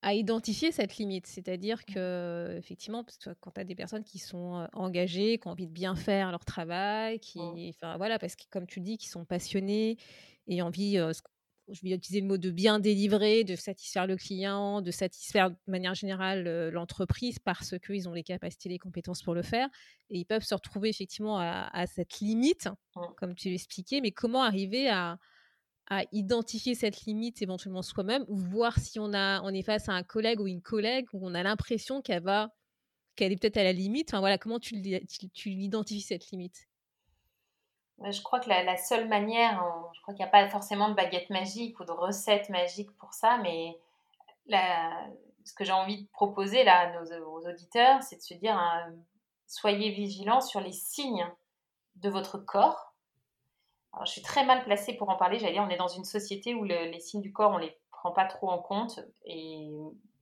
à 0.02 0.14
identifier 0.14 0.72
cette 0.72 0.96
limite. 0.96 1.26
C'est-à-dire 1.26 1.84
que, 1.84 2.56
effectivement, 2.58 3.04
parce 3.04 3.18
que 3.18 3.30
quand 3.40 3.50
tu 3.52 3.60
as 3.60 3.64
des 3.64 3.74
personnes 3.74 4.04
qui 4.04 4.18
sont 4.18 4.66
engagées, 4.72 5.38
qui 5.38 5.46
ont 5.48 5.50
envie 5.50 5.66
de 5.66 5.72
bien 5.72 5.94
faire 5.94 6.30
leur 6.30 6.44
travail, 6.44 7.20
qui, 7.20 7.38
mmh. 7.38 7.70
enfin 7.70 7.96
voilà, 7.96 8.18
parce 8.18 8.36
que 8.36 8.44
comme 8.50 8.66
tu 8.66 8.80
dis, 8.80 8.96
qui 8.96 9.08
sont 9.08 9.24
passionnés 9.24 9.98
et 10.46 10.62
envie, 10.62 10.96
je 10.96 11.82
vais 11.82 11.90
utiliser 11.90 12.22
le 12.22 12.26
mot 12.26 12.38
de 12.38 12.50
bien 12.50 12.78
délivrer, 12.78 13.44
de 13.44 13.56
satisfaire 13.56 14.06
le 14.06 14.16
client, 14.16 14.80
de 14.80 14.90
satisfaire 14.90 15.50
de 15.50 15.56
manière 15.66 15.94
générale 15.94 16.70
l'entreprise 16.70 17.38
parce 17.38 17.78
qu'ils 17.78 18.08
ont 18.08 18.14
les 18.14 18.24
capacités, 18.24 18.68
les 18.70 18.78
compétences 18.78 19.22
pour 19.22 19.34
le 19.34 19.42
faire. 19.42 19.68
Et 20.08 20.18
ils 20.18 20.24
peuvent 20.24 20.44
se 20.44 20.54
retrouver 20.54 20.88
effectivement 20.88 21.38
à, 21.38 21.68
à 21.72 21.86
cette 21.86 22.20
limite, 22.20 22.68
mmh. 22.96 23.00
comme 23.16 23.34
tu 23.34 23.50
l'expliquais, 23.50 24.00
mais 24.00 24.12
comment 24.12 24.42
arriver 24.42 24.88
à, 24.88 25.18
à 25.90 26.04
identifier 26.12 26.76
cette 26.76 27.02
limite 27.02 27.42
éventuellement 27.42 27.82
soi-même 27.82 28.24
ou 28.28 28.36
voir 28.36 28.78
si 28.78 29.00
on, 29.00 29.12
a, 29.12 29.42
on 29.42 29.48
est 29.48 29.62
face 29.62 29.88
à 29.88 29.92
un 29.92 30.04
collègue 30.04 30.40
ou 30.40 30.46
une 30.46 30.62
collègue 30.62 31.06
où 31.12 31.26
on 31.26 31.34
a 31.34 31.42
l'impression 31.42 32.00
qu'elle 32.00 32.22
va 32.22 32.50
qu'elle 33.16 33.32
est 33.32 33.36
peut-être 33.36 33.58
à 33.58 33.64
la 33.64 33.72
limite. 33.72 34.08
Enfin, 34.10 34.20
voilà, 34.20 34.38
comment 34.38 34.58
tu, 34.58 34.76
identifies 34.76 36.00
cette 36.00 36.30
limite? 36.30 36.68
Je 38.02 38.22
crois 38.22 38.40
que 38.40 38.48
la, 38.48 38.76
seule 38.78 39.08
manière, 39.08 39.62
je 39.92 40.00
crois 40.00 40.14
qu'il 40.14 40.24
n'y 40.24 40.28
a 40.28 40.32
pas 40.32 40.48
forcément 40.48 40.88
de 40.88 40.94
baguette 40.94 41.28
magique 41.28 41.78
ou 41.80 41.84
de 41.84 41.90
recette 41.90 42.48
magique 42.48 42.90
pour 42.96 43.12
ça, 43.12 43.36
mais 43.38 43.78
ce 44.48 45.52
que 45.52 45.64
j'ai 45.64 45.72
envie 45.72 46.02
de 46.02 46.08
proposer 46.08 46.64
là 46.64 47.02
aux 47.26 47.46
auditeurs, 47.46 48.02
c'est 48.02 48.16
de 48.16 48.22
se 48.22 48.34
dire 48.34 48.56
hein, 48.56 48.94
soyez 49.46 49.90
vigilants 49.90 50.40
sur 50.40 50.60
les 50.60 50.72
signes 50.72 51.28
de 51.96 52.08
votre 52.08 52.38
corps 52.38 52.89
je 54.04 54.10
suis 54.10 54.22
très 54.22 54.44
mal 54.44 54.64
placée 54.64 54.94
pour 54.94 55.08
en 55.08 55.16
parler. 55.16 55.38
J'allais 55.38 55.52
dire, 55.52 55.64
on 55.66 55.70
est 55.70 55.76
dans 55.76 55.88
une 55.88 56.04
société 56.04 56.54
où 56.54 56.64
les 56.64 57.00
signes 57.00 57.20
du 57.20 57.32
corps, 57.32 57.52
on 57.52 57.58
les 57.58 57.76
prend 57.90 58.12
pas 58.12 58.24
trop 58.24 58.50
en 58.50 58.58
compte. 58.58 59.00
Et 59.24 59.70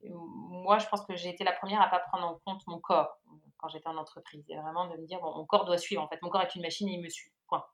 moi, 0.02 0.78
je 0.78 0.86
pense 0.88 1.04
que 1.04 1.14
j'ai 1.14 1.28
été 1.28 1.44
la 1.44 1.52
première 1.52 1.80
à 1.80 1.88
pas 1.88 2.00
prendre 2.00 2.26
en 2.26 2.38
compte 2.44 2.66
mon 2.66 2.78
corps 2.78 3.18
quand 3.58 3.68
j'étais 3.68 3.88
en 3.88 3.96
entreprise. 3.96 4.44
Et 4.48 4.56
vraiment 4.56 4.86
de 4.88 4.96
me 4.96 5.06
dire, 5.06 5.20
bon, 5.20 5.34
mon 5.36 5.44
corps 5.44 5.64
doit 5.64 5.78
suivre. 5.78 6.02
En 6.02 6.08
fait, 6.08 6.20
mon 6.22 6.28
corps 6.28 6.42
est 6.42 6.54
une 6.54 6.62
machine 6.62 6.88
et 6.88 6.92
il 6.92 7.02
me 7.02 7.08
suit. 7.08 7.30
Point. 7.48 7.64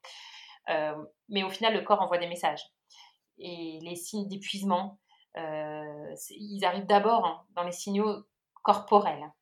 mais 1.28 1.42
au 1.42 1.50
final, 1.50 1.74
le 1.74 1.82
corps 1.82 2.00
envoie 2.00 2.18
des 2.18 2.28
messages. 2.28 2.64
Et 3.38 3.78
les 3.82 3.96
signes 3.96 4.28
d'épuisement, 4.28 4.98
ils 5.36 6.64
arrivent 6.64 6.86
d'abord 6.86 7.26
hein, 7.26 7.44
dans 7.54 7.64
les 7.64 7.72
signaux 7.72 8.24
corporels. 8.62 9.32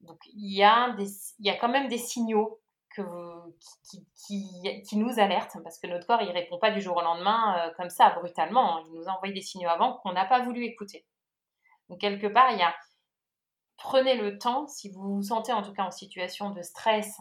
Donc 0.00 0.18
il 0.26 0.52
y, 0.52 0.62
il 0.62 1.46
y 1.46 1.50
a 1.50 1.56
quand 1.56 1.68
même 1.68 1.88
des 1.88 1.98
signaux 1.98 2.60
qui, 4.26 4.96
nous 4.96 5.18
alertent, 5.18 5.56
parce 5.62 5.78
que 5.78 5.86
notre 5.86 6.06
corps, 6.06 6.22
il 6.22 6.30
répond 6.30 6.58
pas 6.58 6.70
du 6.70 6.80
jour 6.80 6.96
au 6.96 7.02
lendemain 7.02 7.72
comme 7.76 7.90
ça, 7.90 8.10
brutalement. 8.10 8.78
Il 8.86 8.92
nous 8.92 9.08
a 9.08 9.12
envoyé 9.12 9.34
des 9.34 9.42
signaux 9.42 9.68
avant 9.68 9.94
qu'on 9.98 10.12
n'a 10.12 10.24
pas 10.24 10.42
voulu 10.42 10.64
écouter. 10.64 11.06
Donc 11.88 12.00
quelque 12.00 12.26
part, 12.26 12.50
il 12.52 12.58
y 12.58 12.62
a 12.62 12.74
prenez 13.76 14.16
le 14.16 14.38
temps, 14.38 14.66
si 14.66 14.90
vous 14.90 15.16
vous 15.16 15.22
sentez 15.22 15.52
en 15.52 15.62
tout 15.62 15.72
cas 15.72 15.84
en 15.84 15.90
situation 15.90 16.50
de 16.50 16.62
stress, 16.62 17.20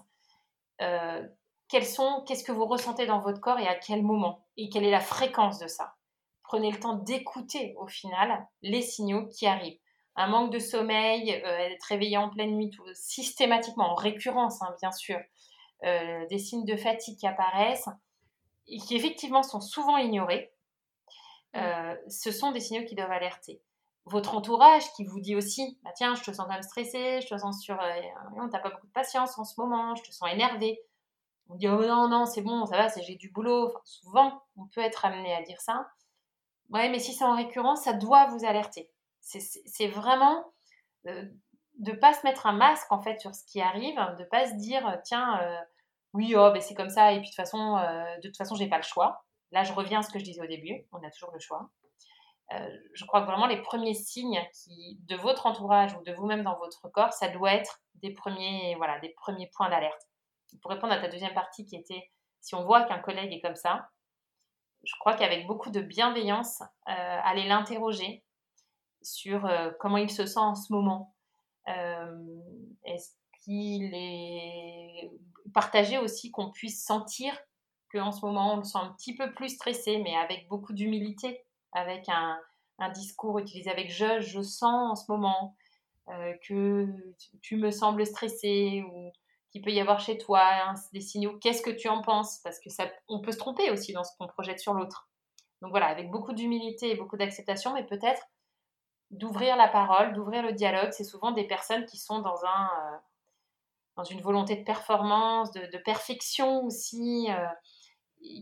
euh, 0.82 1.26
qu'est-ce 1.70 2.44
que 2.44 2.52
vous 2.52 2.66
ressentez 2.66 3.06
dans 3.06 3.20
votre 3.20 3.42
corps 3.42 3.60
et 3.60 3.68
à 3.68 3.76
quel 3.76 4.04
moment? 4.04 4.46
Et 4.58 4.70
quelle 4.70 4.86
est 4.86 4.92
la 4.92 5.02
fréquence 5.02 5.60
de 5.60 5.68
ça? 5.68 5.96
Prenez 6.44 6.72
le 6.72 6.80
temps 6.80 6.96
d'écouter 6.96 7.76
au 7.78 7.88
final 7.88 8.48
les 8.62 8.82
signaux 8.82 9.28
qui 9.28 9.48
arrivent. 9.48 9.80
Un 10.16 10.28
manque 10.28 10.52
de 10.52 10.60
sommeil, 10.60 11.32
euh, 11.46 11.58
être 11.58 11.84
réveillé 11.84 12.18
en 12.18 12.30
pleine 12.30 12.56
nuit, 12.56 12.72
systématiquement, 12.94 13.92
en 13.92 13.96
récurrence 13.96 14.62
hein, 14.62 14.74
bien 14.80 14.92
sûr, 14.92 15.20
euh, 15.86 16.26
des 16.28 16.40
signes 16.40 16.66
de 16.66 16.76
fatigue 16.76 17.18
qui 17.18 17.28
apparaissent 17.28 17.90
et 18.68 18.78
qui 18.80 18.96
effectivement 18.96 19.44
sont 19.44 19.62
souvent 19.62 19.98
ignorés, 19.98 20.52
mmh. 21.54 21.60
ce 22.10 22.32
sont 22.32 22.52
des 22.52 22.60
signaux 22.60 22.86
qui 22.86 22.96
doivent 22.96 23.12
alerter. 23.12 23.62
Votre 24.06 24.36
entourage 24.36 24.92
qui 24.94 25.04
vous 25.04 25.20
dit 25.20 25.36
aussi 25.36 25.80
bah 25.84 25.90
tiens 25.96 26.14
je 26.14 26.22
te 26.22 26.32
sens 26.32 26.46
quand 26.46 26.54
même 26.54 26.62
stressé 26.62 27.22
je 27.22 27.28
te 27.28 27.38
sens 27.38 27.60
sur 27.60 27.82
euh, 27.82 28.48
t'as 28.52 28.60
pas 28.60 28.70
beaucoup 28.70 28.86
de 28.86 28.92
patience 28.92 29.38
en 29.40 29.44
ce 29.44 29.60
moment 29.60 29.96
je 29.96 30.04
te 30.04 30.12
sens 30.12 30.30
énervé. 30.32 30.80
On 31.50 31.56
dit 31.56 31.68
oh 31.68 31.84
non 31.84 32.08
non 32.08 32.28
c'est 32.28 32.44
bon 32.44 32.68
ça 32.68 32.78
va 32.78 32.88
j'ai 33.02 33.16
du 33.16 33.30
boulot. 33.32 33.74
Souvent 33.84 34.44
on 34.58 34.68
peut 34.68 34.82
être 34.82 35.06
amené 35.06 35.34
à 35.34 35.42
dire 35.42 35.60
ça. 35.60 35.88
Ouais 36.70 36.88
mais 36.90 37.00
si 37.00 37.14
c'est 37.14 37.24
en 37.24 37.36
récurrence 37.36 37.82
ça 37.82 37.94
doit 37.94 38.28
vous 38.28 38.46
alerter. 38.46 38.92
C'est 39.22 39.88
vraiment 39.88 40.54
euh, 41.08 41.26
de 41.80 41.92
pas 41.92 42.14
se 42.14 42.24
mettre 42.28 42.46
un 42.46 42.54
masque 42.54 42.92
en 42.92 43.02
fait 43.02 43.20
sur 43.20 43.34
ce 43.34 43.44
qui 43.46 43.60
arrive 43.60 44.00
de 44.20 44.24
pas 44.26 44.48
se 44.48 44.54
dire 44.54 45.00
tiens 45.04 45.42
euh, 45.42 45.60
oui 46.16 46.34
oh 46.36 46.50
ben 46.52 46.62
c'est 46.62 46.74
comme 46.74 46.90
ça 46.90 47.12
et 47.12 47.20
puis 47.20 47.26
de 47.26 47.28
toute 47.28 47.36
façon 47.36 47.78
euh, 47.78 48.16
de 48.18 48.28
toute 48.28 48.38
façon 48.38 48.56
j'ai 48.56 48.68
pas 48.68 48.78
le 48.78 48.84
choix 48.84 49.24
là 49.52 49.64
je 49.64 49.74
reviens 49.74 50.00
à 50.00 50.02
ce 50.02 50.12
que 50.12 50.18
je 50.18 50.24
disais 50.24 50.42
au 50.42 50.48
début 50.48 50.88
on 50.92 51.04
a 51.06 51.12
toujours 51.12 51.32
le 51.34 51.40
choix 51.40 51.70
euh, 52.54 52.70
je 52.94 53.06
crois 53.06 53.22
que 53.22 53.26
vraiment 53.26 53.48
les 53.48 53.62
premiers 53.62 53.96
signes 53.96 54.40
qui, 54.54 55.00
de 55.08 55.16
votre 55.16 55.46
entourage 55.46 55.96
ou 55.96 56.04
de 56.04 56.14
vous-même 56.14 56.44
dans 56.44 56.58
votre 56.58 56.88
corps, 56.90 57.12
ça 57.12 57.28
doit 57.28 57.54
être 57.54 57.82
des 57.96 58.14
premiers, 58.14 58.76
voilà, 58.76 59.00
des 59.00 59.10
premiers 59.18 59.50
points 59.56 59.68
d'alerte. 59.68 60.00
Pour 60.62 60.70
répondre 60.70 60.94
à 60.94 61.00
ta 61.00 61.08
deuxième 61.08 61.34
partie 61.34 61.66
qui 61.66 61.76
était 61.76 62.12
si 62.42 62.54
on 62.54 62.64
voit 62.64 62.84
qu'un 62.84 63.00
collègue 63.00 63.34
est 63.34 63.42
comme 63.42 63.56
ça, 63.56 63.90
je 64.84 64.94
crois 65.00 65.16
qu'avec 65.16 65.48
beaucoup 65.48 65.72
de 65.72 65.82
bienveillance, 65.82 66.62
euh, 66.88 67.20
aller 67.24 67.48
l'interroger 67.48 68.24
sur 69.02 69.50
comment 69.80 69.98
il 69.98 70.12
se 70.12 70.28
sent 70.28 70.40
en 70.40 70.54
ce 70.54 70.72
moment. 70.72 71.16
Est-ce 71.66 73.16
qu'il 73.44 73.92
est 73.94 75.12
partagé 75.54 75.98
aussi 75.98 76.32
qu'on 76.32 76.52
puisse 76.52 76.84
sentir 76.84 77.38
qu'en 77.92 78.12
ce 78.12 78.26
moment 78.26 78.54
on 78.54 78.58
le 78.58 78.64
sent 78.64 78.78
un 78.78 78.94
petit 78.94 79.16
peu 79.16 79.34
plus 79.34 79.50
stressé, 79.50 79.98
mais 80.00 80.16
avec 80.16 80.48
beaucoup 80.48 80.74
d'humilité 80.74 81.46
avec 81.76 82.08
un, 82.10 82.40
discours 82.94 83.40
utilisé 83.40 83.70
avec 83.70 83.90
je, 83.90 84.20
je 84.20 84.42
sens 84.42 84.92
en 84.92 84.96
ce 84.96 85.10
moment 85.10 85.56
euh, 86.10 86.34
que 86.46 86.88
tu 87.42 87.56
me 87.58 87.72
sembles 87.72 88.06
stressé 88.06 88.84
ou 88.92 89.12
qu'il 89.50 89.62
peut 89.62 89.72
y 89.72 89.80
avoir 89.80 90.02
chez 90.02 90.18
toi 90.18 90.74
des 90.92 91.00
signaux. 91.00 91.38
Qu'est-ce 91.40 91.62
que 91.62 91.70
tu 91.70 91.88
en 91.88 92.02
penses? 92.02 92.40
Parce 92.44 92.60
que 92.60 92.70
ça, 92.70 92.92
on 93.08 93.22
peut 93.22 93.32
se 93.32 93.38
tromper 93.38 93.72
aussi 93.72 93.94
dans 93.94 94.04
ce 94.04 94.12
qu'on 94.18 94.28
projette 94.28 94.60
sur 94.60 94.74
l'autre. 94.74 95.08
Donc 95.62 95.72
voilà, 95.72 95.88
avec 95.88 96.12
beaucoup 96.12 96.34
d'humilité 96.34 96.92
et 96.92 96.96
beaucoup 96.96 97.16
d'acceptation, 97.16 97.74
mais 97.74 97.86
peut-être 97.86 98.22
d'ouvrir 99.12 99.56
la 99.56 99.70
parole, 99.70 100.14
d'ouvrir 100.14 100.44
le 100.44 100.52
dialogue. 100.52 100.92
C'est 100.92 101.06
souvent 101.06 101.32
des 101.32 101.48
personnes 101.48 101.86
qui 101.86 101.98
sont 101.98 102.20
dans 102.20 102.44
un 102.46 102.66
euh, 102.66 102.98
dans 103.96 104.04
une 104.04 104.22
volonté 104.22 104.56
de 104.56 104.64
performance, 104.64 105.52
de, 105.52 105.78
perfection 105.84 106.64
aussi. 106.66 107.28
Euh, 107.30 107.48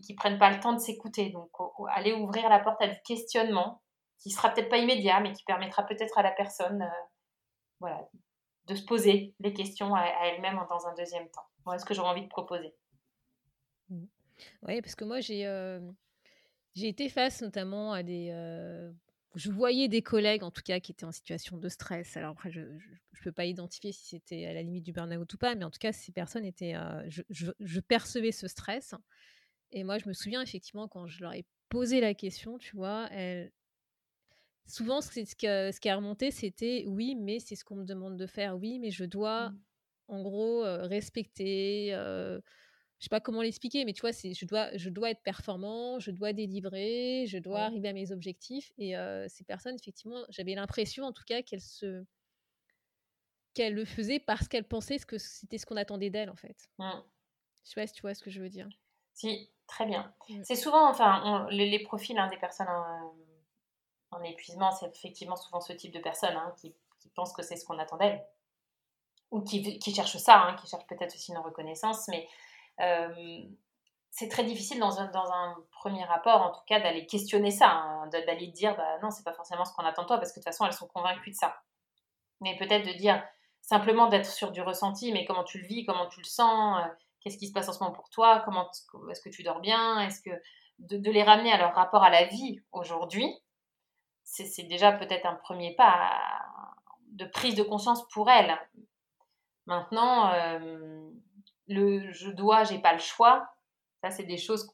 qui 0.03 0.13
prennent 0.15 0.39
pas 0.39 0.49
le 0.49 0.59
temps 0.59 0.73
de 0.73 0.79
s'écouter. 0.79 1.29
Donc, 1.29 1.49
aller 1.89 2.13
ouvrir 2.13 2.49
la 2.49 2.59
porte 2.59 2.81
à 2.81 2.87
du 2.87 2.97
questionnement, 3.05 3.81
qui 4.19 4.29
sera 4.29 4.49
peut-être 4.49 4.69
pas 4.69 4.77
immédiat, 4.77 5.19
mais 5.19 5.33
qui 5.33 5.43
permettra 5.43 5.83
peut-être 5.83 6.17
à 6.17 6.23
la 6.23 6.31
personne, 6.31 6.81
euh, 6.81 7.05
voilà, 7.79 8.07
de 8.65 8.75
se 8.75 8.85
poser 8.85 9.35
les 9.39 9.53
questions 9.53 9.93
à, 9.95 10.05
elle-même 10.25 10.59
dans 10.69 10.87
un 10.87 10.93
deuxième 10.95 11.29
temps. 11.29 11.45
Voilà 11.65 11.79
ce 11.79 11.85
que 11.85 11.93
j'aurais 11.93 12.09
envie 12.09 12.23
de 12.23 12.29
proposer. 12.29 12.73
Mmh. 13.89 14.05
Oui, 14.63 14.81
parce 14.81 14.95
que 14.95 15.05
moi, 15.05 15.19
j'ai 15.19 15.45
euh, 15.45 15.79
j'ai 16.73 16.87
été 16.87 17.09
face 17.09 17.41
notamment 17.41 17.93
à 17.93 18.03
des. 18.03 18.31
Euh, 19.35 19.39
je 19.39 19.51
voyais 19.51 19.87
des 19.87 20.01
collègues, 20.01 20.43
en 20.43 20.51
tout 20.51 20.61
cas, 20.63 20.79
qui 20.79 20.91
étaient 20.91 21.05
en 21.05 21.11
situation 21.11 21.57
de 21.57 21.69
stress. 21.69 22.17
Alors 22.17 22.31
après, 22.31 22.51
je 22.51 22.61
ne 22.61 23.23
peux 23.23 23.31
pas 23.31 23.45
identifier 23.45 23.91
si 23.91 24.05
c'était 24.05 24.45
à 24.45 24.53
la 24.53 24.63
limite 24.63 24.83
du 24.83 24.93
burn-out 24.93 25.33
ou 25.33 25.37
pas, 25.37 25.55
mais 25.55 25.65
en 25.65 25.71
tout 25.71 25.79
cas, 25.79 25.91
ces 25.91 26.11
personnes 26.11 26.45
étaient. 26.45 26.75
Je, 27.07 27.21
je, 27.29 27.51
je, 27.59 27.79
percevais 27.79 28.31
ce 28.31 28.47
stress. 28.47 28.95
Et 29.71 29.83
moi, 29.83 29.97
je 29.97 30.07
me 30.07 30.13
souviens 30.13 30.41
effectivement 30.41 30.87
quand 30.87 31.07
je 31.07 31.21
leur 31.21 31.33
ai 31.33 31.45
posé 31.69 31.99
la 31.99 32.13
question, 32.13 32.57
tu 32.57 32.75
vois, 32.75 33.09
souvent 34.67 35.01
ce 35.01 35.79
qui 35.79 35.89
a 35.89 35.95
remonté, 35.95 36.31
c'était 36.31 36.85
oui, 36.87 37.15
mais 37.15 37.39
c'est 37.39 37.55
ce 37.55 37.63
qu'on 37.63 37.75
me 37.75 37.85
demande 37.85 38.17
de 38.17 38.25
faire, 38.25 38.57
oui, 38.57 38.79
mais 38.79 38.91
je 38.91 39.05
dois 39.05 39.49
mmh. 39.49 39.59
en 40.09 40.21
gros 40.21 40.63
euh, 40.63 40.83
respecter. 40.83 41.93
Euh, 41.93 42.39
je 43.03 43.07
sais 43.07 43.09
pas 43.09 43.19
comment 43.19 43.41
l'expliquer, 43.41 43.83
mais 43.83 43.91
tu 43.91 43.99
vois, 43.99 44.13
c'est 44.13 44.33
je 44.33 44.45
dois, 44.45 44.69
je 44.77 44.89
dois 44.89 45.09
être 45.09 45.21
performant, 45.23 45.99
je 45.99 46.09
dois 46.09 46.31
délivrer, 46.31 47.25
je 47.27 47.37
dois 47.37 47.63
arriver 47.63 47.89
à 47.89 47.93
mes 47.93 48.13
objectifs. 48.13 48.71
Et 48.77 48.95
euh, 48.95 49.27
ces 49.27 49.43
personnes, 49.43 49.75
effectivement, 49.75 50.23
j'avais 50.29 50.55
l'impression, 50.55 51.03
en 51.03 51.11
tout 51.11 51.25
cas, 51.25 51.41
qu'elles 51.41 51.59
se 51.59 52.05
qu'elles 53.53 53.73
le 53.73 53.83
faisaient 53.83 54.21
parce 54.21 54.47
qu'elles 54.47 54.67
pensaient 54.67 54.99
que 54.99 55.17
c'était 55.17 55.57
ce 55.57 55.65
qu'on 55.65 55.75
attendait 55.75 56.09
d'elles, 56.09 56.29
en 56.29 56.37
fait. 56.37 56.69
Mmh. 56.79 56.91
Je 57.65 57.69
sais 57.71 57.81
pas 57.81 57.87
si 57.87 57.93
tu 57.93 58.03
vois 58.03 58.15
ce 58.15 58.23
que 58.23 58.29
je 58.29 58.41
veux 58.41 58.49
dire. 58.49 58.69
Si, 59.13 59.49
Très 59.67 59.85
bien. 59.85 60.13
Mm. 60.29 60.43
C'est 60.43 60.55
souvent, 60.55 60.89
enfin, 60.89 61.47
les, 61.49 61.79
profils 61.79 62.17
hein, 62.17 62.27
des 62.27 62.37
personnes 62.37 62.69
en, 62.69 64.23
épuisement, 64.23 64.71
c'est 64.71 64.87
effectivement 64.87 65.35
souvent 65.35 65.59
ce 65.59 65.73
type 65.73 65.93
de 65.93 65.99
personnes 65.99 66.37
hein, 66.37 66.53
qui, 66.57 66.73
pensent 67.15 67.33
que 67.33 67.43
c'est 67.43 67.57
ce 67.57 67.65
qu'on 67.65 67.79
attend 67.79 67.97
d'elles. 67.97 68.25
Ou 69.31 69.41
qui, 69.41 69.79
qui 69.79 69.93
cherchent 69.93 70.17
ça, 70.17 70.41
hein, 70.41 70.55
qui 70.55 70.67
cherchent 70.67 70.87
peut-être 70.87 71.15
aussi 71.15 71.31
une 71.31 71.39
reconnaissance, 71.39 72.07
mais 72.07 72.27
c'est 72.77 74.29
très 74.29 74.43
difficile 74.43 74.79
dans 74.79 74.99
un, 74.99 75.55
premier 75.71 76.03
rapport, 76.05 76.41
en 76.41 76.51
tout 76.51 76.63
cas, 76.67 76.79
d'aller 76.79 77.05
questionner 77.05 77.51
ça, 77.51 78.05
d'aller 78.11 78.47
dire, 78.47 78.75
bah 78.77 78.99
non, 79.01 79.09
c'est 79.09 79.23
pas 79.23 79.33
forcément 79.33 79.65
ce 79.65 79.73
qu'on 79.73 79.83
attend 79.83 80.03
de 80.03 80.07
toi, 80.07 80.17
parce 80.17 80.31
que 80.31 80.39
de 80.39 80.43
toute 80.43 80.53
façon, 80.53 80.65
elles 80.65 80.73
sont 80.73 80.87
convaincues 80.87 81.31
de 81.31 81.35
ça. 81.35 81.61
Mais 82.39 82.55
peut-être 82.57 82.85
de 82.85 82.93
dire, 82.93 83.21
simplement 83.63 84.07
d'être 84.07 84.29
sur 84.29 84.51
du 84.51 84.61
ressenti, 84.61 85.11
mais 85.11 85.25
comment 85.25 85.43
tu 85.43 85.59
le 85.59 85.67
vis, 85.67 85.85
comment 85.85 86.07
tu 86.07 86.19
le 86.19 86.25
sens, 86.25 86.79
euh, 86.79 86.89
qu'est-ce 87.21 87.37
qui 87.37 87.47
se 87.47 87.53
passe 87.53 87.69
en 87.69 87.73
ce 87.73 87.79
moment 87.79 87.93
pour 87.93 88.09
toi, 88.09 88.41
comment 88.45 88.69
est-ce 89.09 89.21
que 89.21 89.29
tu 89.29 89.41
dors 89.43 89.61
bien, 89.61 89.99
est-ce 90.01 90.21
que 90.21 90.31
de, 90.79 91.11
les 91.11 91.23
ramener 91.23 91.51
à 91.51 91.57
leur 91.57 91.73
rapport 91.73 92.03
à 92.03 92.09
la 92.09 92.25
vie 92.25 92.61
aujourd'hui, 92.71 93.27
c'est 94.23 94.63
déjà 94.63 94.91
peut-être 94.91 95.25
un 95.25 95.35
premier 95.35 95.75
pas 95.75 96.11
de 97.11 97.25
prise 97.25 97.55
de 97.55 97.63
conscience 97.63 98.07
pour 98.09 98.29
elles. 98.29 98.57
Maintenant, 99.65 100.31
euh, 100.33 101.09
le 101.67 102.11
je 102.11 102.29
dois, 102.29 102.63
j'ai 102.63 102.79
pas 102.79 102.93
le 102.93 102.99
choix, 102.99 103.47
ça 104.01 104.11
c'est 104.11 104.23
des 104.23 104.37
choses, 104.37 104.69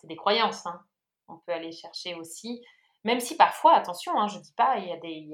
c'est 0.00 0.06
des 0.06 0.16
croyances. 0.16 0.66
Hein. 0.66 0.82
On 1.28 1.38
peut 1.38 1.52
aller 1.52 1.72
chercher 1.72 2.14
aussi, 2.14 2.62
même 3.06 3.20
si 3.20 3.36
parfois, 3.36 3.74
attention, 3.74 4.18
hein, 4.18 4.26
je 4.26 4.40
dis 4.40 4.52
pas, 4.54 4.78
il 4.78 4.88
y 4.88 4.92
a 4.92 4.96
des, 4.96 5.30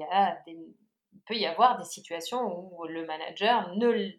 il, 0.47 0.75
peut 1.25 1.33
y 1.33 1.47
avoir 1.47 1.75
des 1.79 1.85
situations 1.85 2.41
où 2.43 2.85
le 2.85 3.03
manager 3.07 3.75
ne 3.75 4.11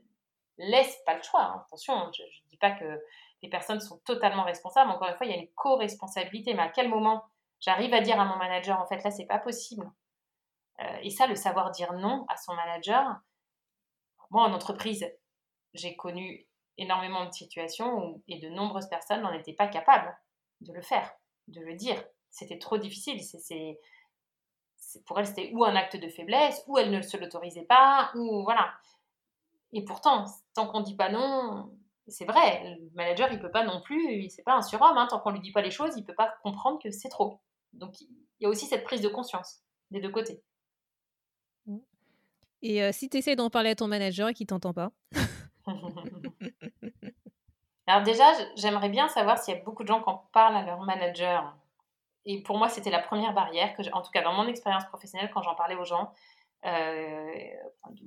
laisse 0.59 0.99
pas 1.07 1.15
le 1.15 1.23
choix. 1.23 1.45
Hein. 1.45 1.63
Attention, 1.67 2.11
je 2.13 2.23
ne 2.23 2.51
dis 2.51 2.57
pas 2.57 2.73
que 2.73 3.01
les 3.43 3.49
personnes 3.49 3.79
sont 3.79 3.99
totalement 3.99 4.43
responsables. 4.43 4.91
Encore 4.91 5.09
une 5.09 5.15
fois, 5.15 5.27
il 5.27 5.33
y 5.33 5.37
a 5.37 5.41
une 5.41 5.53
co-responsabilité. 5.55 6.55
Mais 6.55 6.63
à 6.63 6.69
quel 6.69 6.89
moment 6.89 7.23
j'arrive 7.61 7.95
à 7.95 8.01
dire 8.01 8.19
à 8.19 8.25
mon 8.25 8.37
manager, 8.37 8.81
en 8.81 8.87
fait, 8.87 9.05
là, 9.05 9.13
c'est 9.13 9.27
pas 9.27 9.39
possible. 9.39 9.89
Euh, 10.81 10.99
et 11.03 11.11
ça, 11.11 11.29
le 11.29 11.37
savoir 11.37 11.71
dire 11.71 11.93
non 11.93 12.25
à 12.29 12.37
son 12.37 12.55
manager. 12.55 13.21
Moi, 14.31 14.43
en 14.43 14.53
entreprise, 14.53 15.07
j'ai 15.75 15.95
connu 15.95 16.49
énormément 16.79 17.27
de 17.27 17.33
situations 17.33 18.07
où, 18.07 18.23
et 18.29 18.39
de 18.39 18.49
nombreuses 18.49 18.89
personnes 18.89 19.23
n'en 19.23 19.33
étaient 19.33 19.53
pas 19.53 19.69
capables 19.69 20.17
de 20.61 20.73
le 20.73 20.83
faire, 20.83 21.13
de 21.49 21.61
le 21.61 21.75
dire. 21.75 22.03
C'était 22.31 22.59
trop 22.59 22.79
difficile. 22.79 23.21
C'est, 23.21 23.79
pour 25.07 25.19
elles, 25.19 25.27
c'était 25.27 25.51
ou 25.55 25.65
un 25.65 25.77
acte 25.77 25.97
de 25.97 26.09
faiblesse, 26.09 26.63
ou 26.67 26.79
elles 26.79 26.91
ne 26.91 27.03
se 27.03 27.17
l'autorisaient 27.17 27.65
pas, 27.65 28.11
ou 28.15 28.43
voilà. 28.43 28.73
Et 29.73 29.85
pourtant, 29.85 30.25
tant 30.55 30.67
qu'on 30.67 30.81
dit 30.81 30.97
pas 30.97 31.11
non, 31.11 31.71
c'est 32.07 32.27
vrai, 32.27 32.77
le 32.79 32.91
manager, 32.95 33.33
il 33.33 33.41
peut 33.41 33.51
pas 33.51 33.65
non 33.65 33.81
plus, 33.81 34.29
c'est 34.31 34.43
pas 34.43 34.57
un 34.57 34.63
surhomme, 34.63 34.97
hein, 34.97 35.07
tant 35.09 35.21
qu'on 35.21 35.31
lui 35.31 35.41
dit 35.41 35.53
pas 35.53 35.63
les 35.63 35.71
choses, 35.71 35.95
il 35.97 36.05
peut 36.05 36.15
pas 36.15 36.35
comprendre 36.43 36.79
que 36.83 36.91
c'est 36.91 37.09
trop. 37.09 37.41
Donc, 37.73 38.01
il 38.01 38.09
y 38.41 38.47
a 38.47 38.49
aussi 38.49 38.67
cette 38.67 38.85
prise 38.85 39.01
de 39.01 39.09
conscience 39.09 39.63
des 39.91 40.01
deux 40.01 40.11
côtés. 40.11 40.43
Et 42.63 42.83
euh, 42.83 42.93
si 42.93 43.11
tu 43.11 43.19
essaies 43.19 43.37
d'en 43.37 43.51
parler 43.51 43.71
à 43.71 43.75
ton 43.75 43.89
manager 43.89 44.29
et 44.29 44.35
qu'il 44.35 44.47
t'entend 44.47 44.73
pas 44.73 44.91
Alors 47.87 48.03
déjà, 48.03 48.25
j'aimerais 48.57 48.89
bien 48.89 49.09
savoir 49.09 49.39
s'il 49.39 49.55
y 49.55 49.59
a 49.59 49.63
beaucoup 49.63 49.83
de 49.83 49.89
gens 49.89 50.03
qui 50.03 50.09
en 50.09 50.27
parlent 50.33 50.57
à 50.57 50.65
leur 50.65 50.81
manager. 50.81 51.55
Et 52.25 52.43
pour 52.43 52.57
moi, 52.57 52.69
c'était 52.69 52.91
la 52.91 53.01
première 53.01 53.35
barrière, 53.35 53.75
que 53.77 53.83
en 53.93 54.01
tout 54.01 54.11
cas 54.11 54.23
dans 54.23 54.33
mon 54.33 54.47
expérience 54.47 54.87
professionnelle, 54.87 55.31
quand 55.33 55.43
j'en 55.43 55.55
parlais 55.55 55.75
aux 55.75 55.85
gens, 55.85 56.13
euh, 56.65 57.35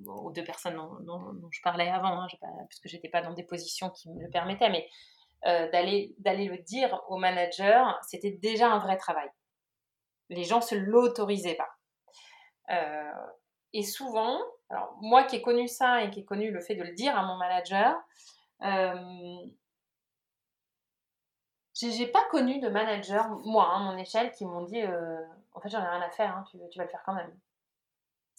aux 0.07 0.31
deux 0.31 0.43
personnes 0.43 0.75
dont, 1.01 1.49
je 1.51 1.61
parlais 1.61 1.89
avant, 1.89 2.21
hein, 2.21 2.27
puisque 2.67 2.87
j'étais 2.87 3.09
pas 3.09 3.21
dans 3.21 3.33
des 3.33 3.43
positions 3.43 3.91
qui 3.91 4.09
me 4.09 4.23
le 4.23 4.29
permettaient, 4.31 4.69
mais 4.69 4.89
euh, 5.45 5.69
d'aller 5.69 6.15
le 6.17 6.57
dire 6.63 6.99
au 7.09 7.17
manager, 7.17 7.99
c'était 8.01 8.31
déjà 8.31 8.71
un 8.71 8.79
vrai 8.79 8.97
travail. 8.97 9.29
Les 10.29 10.43
gens 10.43 10.61
se 10.61 10.73
l'autorisaient 10.73 11.55
pas. 11.55 11.69
Euh, 12.71 13.11
et 13.73 13.83
souvent, 13.83 14.41
alors 14.69 14.97
moi 15.01 15.23
qui 15.23 15.35
ai 15.35 15.41
connu 15.41 15.67
ça 15.67 16.03
et 16.03 16.09
qui 16.09 16.21
ai 16.21 16.25
connu 16.25 16.49
le 16.49 16.59
fait 16.59 16.75
de 16.75 16.83
le 16.83 16.93
dire 16.93 17.15
à 17.15 17.23
mon 17.23 17.37
manager, 17.37 17.95
euh, 18.63 19.45
j'ai 21.79 22.07
pas 22.07 22.23
connu 22.29 22.59
de 22.59 22.69
manager, 22.69 23.29
moi, 23.45 23.71
à 23.73 23.79
mon 23.79 23.97
échelle, 23.97 24.31
qui 24.31 24.45
m'ont 24.45 24.63
dit 24.63 24.81
euh, 24.81 25.21
En 25.53 25.59
fait, 25.59 25.69
j'en 25.69 25.83
ai 25.83 25.87
rien 25.87 26.01
à 26.01 26.09
faire, 26.09 26.35
hein, 26.35 26.43
tu, 26.49 26.57
vas 26.57 26.83
le 26.83 26.89
faire 26.89 27.03
quand 27.05 27.13
même. 27.13 27.37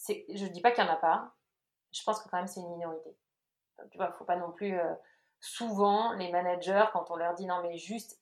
Je 0.07 0.45
dis 0.47 0.61
pas 0.61 0.71
qu'il 0.71 0.83
n'y 0.83 0.89
en 0.89 0.93
a 0.93 0.97
pas, 0.97 1.33
je 1.91 2.03
pense 2.03 2.21
que 2.21 2.29
quand 2.29 2.37
même 2.37 2.47
c'est 2.47 2.61
une 2.61 2.69
minorité. 2.69 3.15
Tu 3.91 3.97
vois, 3.97 4.11
faut 4.13 4.25
pas 4.25 4.35
non 4.35 4.51
plus. 4.51 4.77
Euh, 4.77 4.93
souvent, 5.39 6.13
les 6.13 6.31
managers, 6.31 6.85
quand 6.91 7.11
on 7.11 7.15
leur 7.15 7.33
dit 7.33 7.45
non, 7.45 7.61
mais 7.61 7.77
juste 7.77 8.19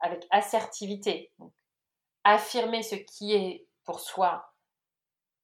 avec 0.00 0.26
assertivité, 0.30 1.32
affirmer 2.24 2.82
ce 2.82 2.96
qui 2.96 3.34
est 3.34 3.66
pour 3.84 4.00
soi 4.00 4.52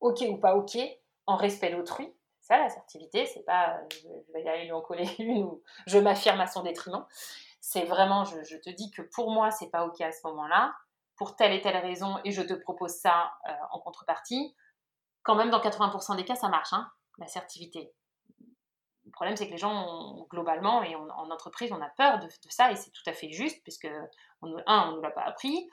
ok 0.01 0.25
ou 0.29 0.37
pas 0.37 0.55
ok, 0.55 0.79
en 1.27 1.37
respect 1.37 1.71
d'autrui. 1.71 2.13
Ça, 2.41 2.59
l'assertivité, 2.59 3.27
c'est 3.27 3.43
pas 3.43 3.79
je 3.91 4.33
vais 4.33 4.49
aller 4.49 4.65
lui 4.65 4.73
en 4.73 4.81
coller 4.81 5.09
une 5.19 5.43
ou 5.45 5.63
je 5.87 5.99
m'affirme 5.99 6.41
à 6.41 6.47
son 6.47 6.63
détriment. 6.63 7.05
C'est 7.61 7.85
vraiment, 7.85 8.25
je, 8.25 8.57
te 8.57 8.71
dis 8.71 8.91
que 8.91 9.03
pour 9.03 9.31
moi, 9.31 9.51
c'est 9.51 9.71
pas 9.71 9.85
ok 9.85 10.01
à 10.01 10.13
ce 10.13 10.21
moment-là, 10.25 10.75
pour 11.17 11.37
telle 11.37 11.53
et 11.53 11.61
telle 11.61 11.77
raison, 11.77 12.19
et 12.25 12.31
je 12.31 12.43
te 12.43 12.55
propose 12.55 12.93
ça 12.93 13.33
euh, 13.49 13.53
en 13.73 13.81
contrepartie. 13.81 14.55
Quand 15.23 15.35
même, 15.35 15.51
dans 15.51 15.61
80% 15.61 16.17
des 16.17 16.25
cas, 16.25 16.37
ça 16.37 16.49
marche, 16.49 16.73
hein, 16.73 16.89
l'assertivité. 17.19 17.93
Le 19.05 19.11
problème, 19.13 19.37
c'est 19.37 19.47
que 19.47 19.53
les 19.53 19.59
gens, 19.59 20.27
globalement, 20.31 20.83
et 20.83 20.95
en 20.95 21.31
entreprise, 21.31 21.73
on 21.73 21.81
a 21.81 21.89
peur 21.89 22.19
de, 22.21 22.29
ça, 22.51 22.71
et 22.71 22.77
c'est 22.77 22.91
tout 22.91 23.03
à 23.07 23.13
fait 23.13 23.31
juste, 23.33 23.63
puisque, 23.63 23.89
on, 24.43 24.55
un, 24.67 24.89
on 24.89 24.91
ne 24.91 24.97
nous 24.97 25.03
l'a 25.03 25.11
pas 25.11 25.23
appris, 25.23 25.69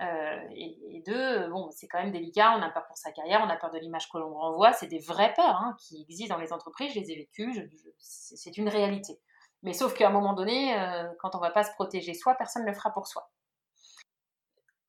euh, 0.00 0.40
et, 0.54 1.02
deux, 1.06 1.48
bon, 1.48 1.70
c'est 1.70 1.86
quand 1.86 1.98
même 1.98 2.10
délicat, 2.10 2.56
on 2.56 2.62
a 2.62 2.70
peur 2.70 2.86
pour 2.86 2.96
sa 2.96 3.12
carrière, 3.12 3.42
on 3.44 3.50
a 3.50 3.56
peur 3.56 3.70
de 3.70 3.78
l'image 3.78 4.08
que 4.08 4.16
l'on 4.16 4.32
renvoie, 4.32 4.72
c'est 4.72 4.86
des 4.86 4.98
vraies 4.98 5.34
peurs 5.34 5.56
hein, 5.56 5.76
qui 5.78 6.02
existent 6.02 6.34
dans 6.34 6.40
les 6.40 6.52
entreprises, 6.52 6.94
je 6.94 7.00
les 7.00 7.12
ai 7.12 7.16
vécues, 7.16 7.70
c'est 7.98 8.56
une 8.56 8.68
réalité. 8.68 9.20
Mais 9.62 9.72
sauf 9.72 9.94
qu'à 9.94 10.08
un 10.08 10.12
moment 10.12 10.32
donné, 10.32 10.78
euh, 10.78 11.08
quand 11.18 11.34
on 11.34 11.38
ne 11.38 11.42
va 11.42 11.50
pas 11.50 11.64
se 11.64 11.72
protéger 11.72 12.14
soi, 12.14 12.34
personne 12.34 12.62
ne 12.62 12.68
le 12.68 12.74
fera 12.74 12.92
pour 12.92 13.06
soi. 13.06 13.30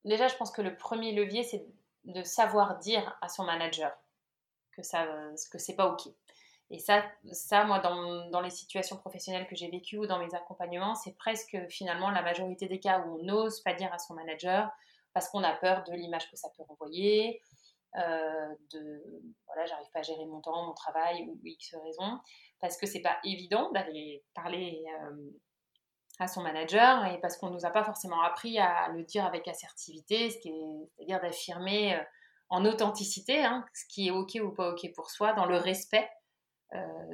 Déjà, 0.05 0.27
je 0.27 0.35
pense 0.35 0.51
que 0.51 0.61
le 0.61 0.75
premier 0.75 1.11
levier, 1.11 1.43
c'est 1.43 1.65
de 2.05 2.23
savoir 2.23 2.79
dire 2.79 3.17
à 3.21 3.27
son 3.27 3.43
manager 3.43 3.91
que 4.71 4.81
ça, 4.81 5.05
que 5.51 5.59
c'est 5.59 5.75
pas 5.75 5.87
ok. 5.87 6.07
Et 6.71 6.79
ça, 6.79 7.03
ça 7.33 7.65
moi, 7.65 7.79
dans, 7.79 8.41
les 8.41 8.49
situations 8.49 8.95
professionnelles 8.95 9.45
que 9.45 9.57
j'ai 9.57 9.69
vécues 9.69 9.97
ou 9.97 10.07
dans 10.07 10.19
mes 10.19 10.33
accompagnements, 10.33 10.95
c'est 10.95 11.15
presque 11.17 11.57
finalement 11.69 12.09
la 12.09 12.21
majorité 12.21 12.67
des 12.67 12.79
cas 12.79 12.99
où 13.01 13.19
on 13.19 13.23
n'ose 13.23 13.59
pas 13.59 13.73
dire 13.73 13.93
à 13.93 13.99
son 13.99 14.13
manager 14.13 14.71
parce 15.13 15.27
qu'on 15.27 15.43
a 15.43 15.53
peur 15.53 15.83
de 15.83 15.93
l'image 15.93 16.31
que 16.31 16.37
ça 16.37 16.47
peut 16.55 16.63
renvoyer, 16.63 17.41
euh, 17.97 18.55
de 18.71 19.03
voilà, 19.47 19.65
j'arrive 19.65 19.89
pas 19.93 19.99
à 19.99 20.03
gérer 20.03 20.25
mon 20.25 20.39
temps, 20.39 20.65
mon 20.65 20.73
travail 20.73 21.27
ou 21.27 21.37
X 21.43 21.75
raison, 21.83 22.19
parce 22.61 22.77
que 22.77 22.85
c'est 22.85 23.01
pas 23.01 23.17
évident 23.25 23.69
d'aller 23.71 24.23
parler 24.33 24.85
euh, 24.87 25.31
à 26.19 26.27
son 26.27 26.41
manager 26.41 27.05
et 27.07 27.19
parce 27.19 27.37
qu'on 27.37 27.49
nous 27.49 27.65
a 27.65 27.69
pas 27.69 27.83
forcément 27.83 28.21
appris 28.21 28.59
à 28.59 28.87
le 28.89 29.03
dire 29.03 29.25
avec 29.25 29.47
assertivité, 29.47 30.29
c'est-à-dire 30.29 31.19
d'affirmer 31.19 31.95
euh, 31.95 32.03
en 32.49 32.65
authenticité 32.65 33.43
hein, 33.43 33.65
ce 33.73 33.83
qui 33.89 34.07
est 34.07 34.11
ok 34.11 34.37
ou 34.41 34.51
pas 34.51 34.71
ok 34.71 34.93
pour 34.95 35.09
soi, 35.09 35.33
dans 35.33 35.45
le 35.45 35.57
respect 35.57 36.09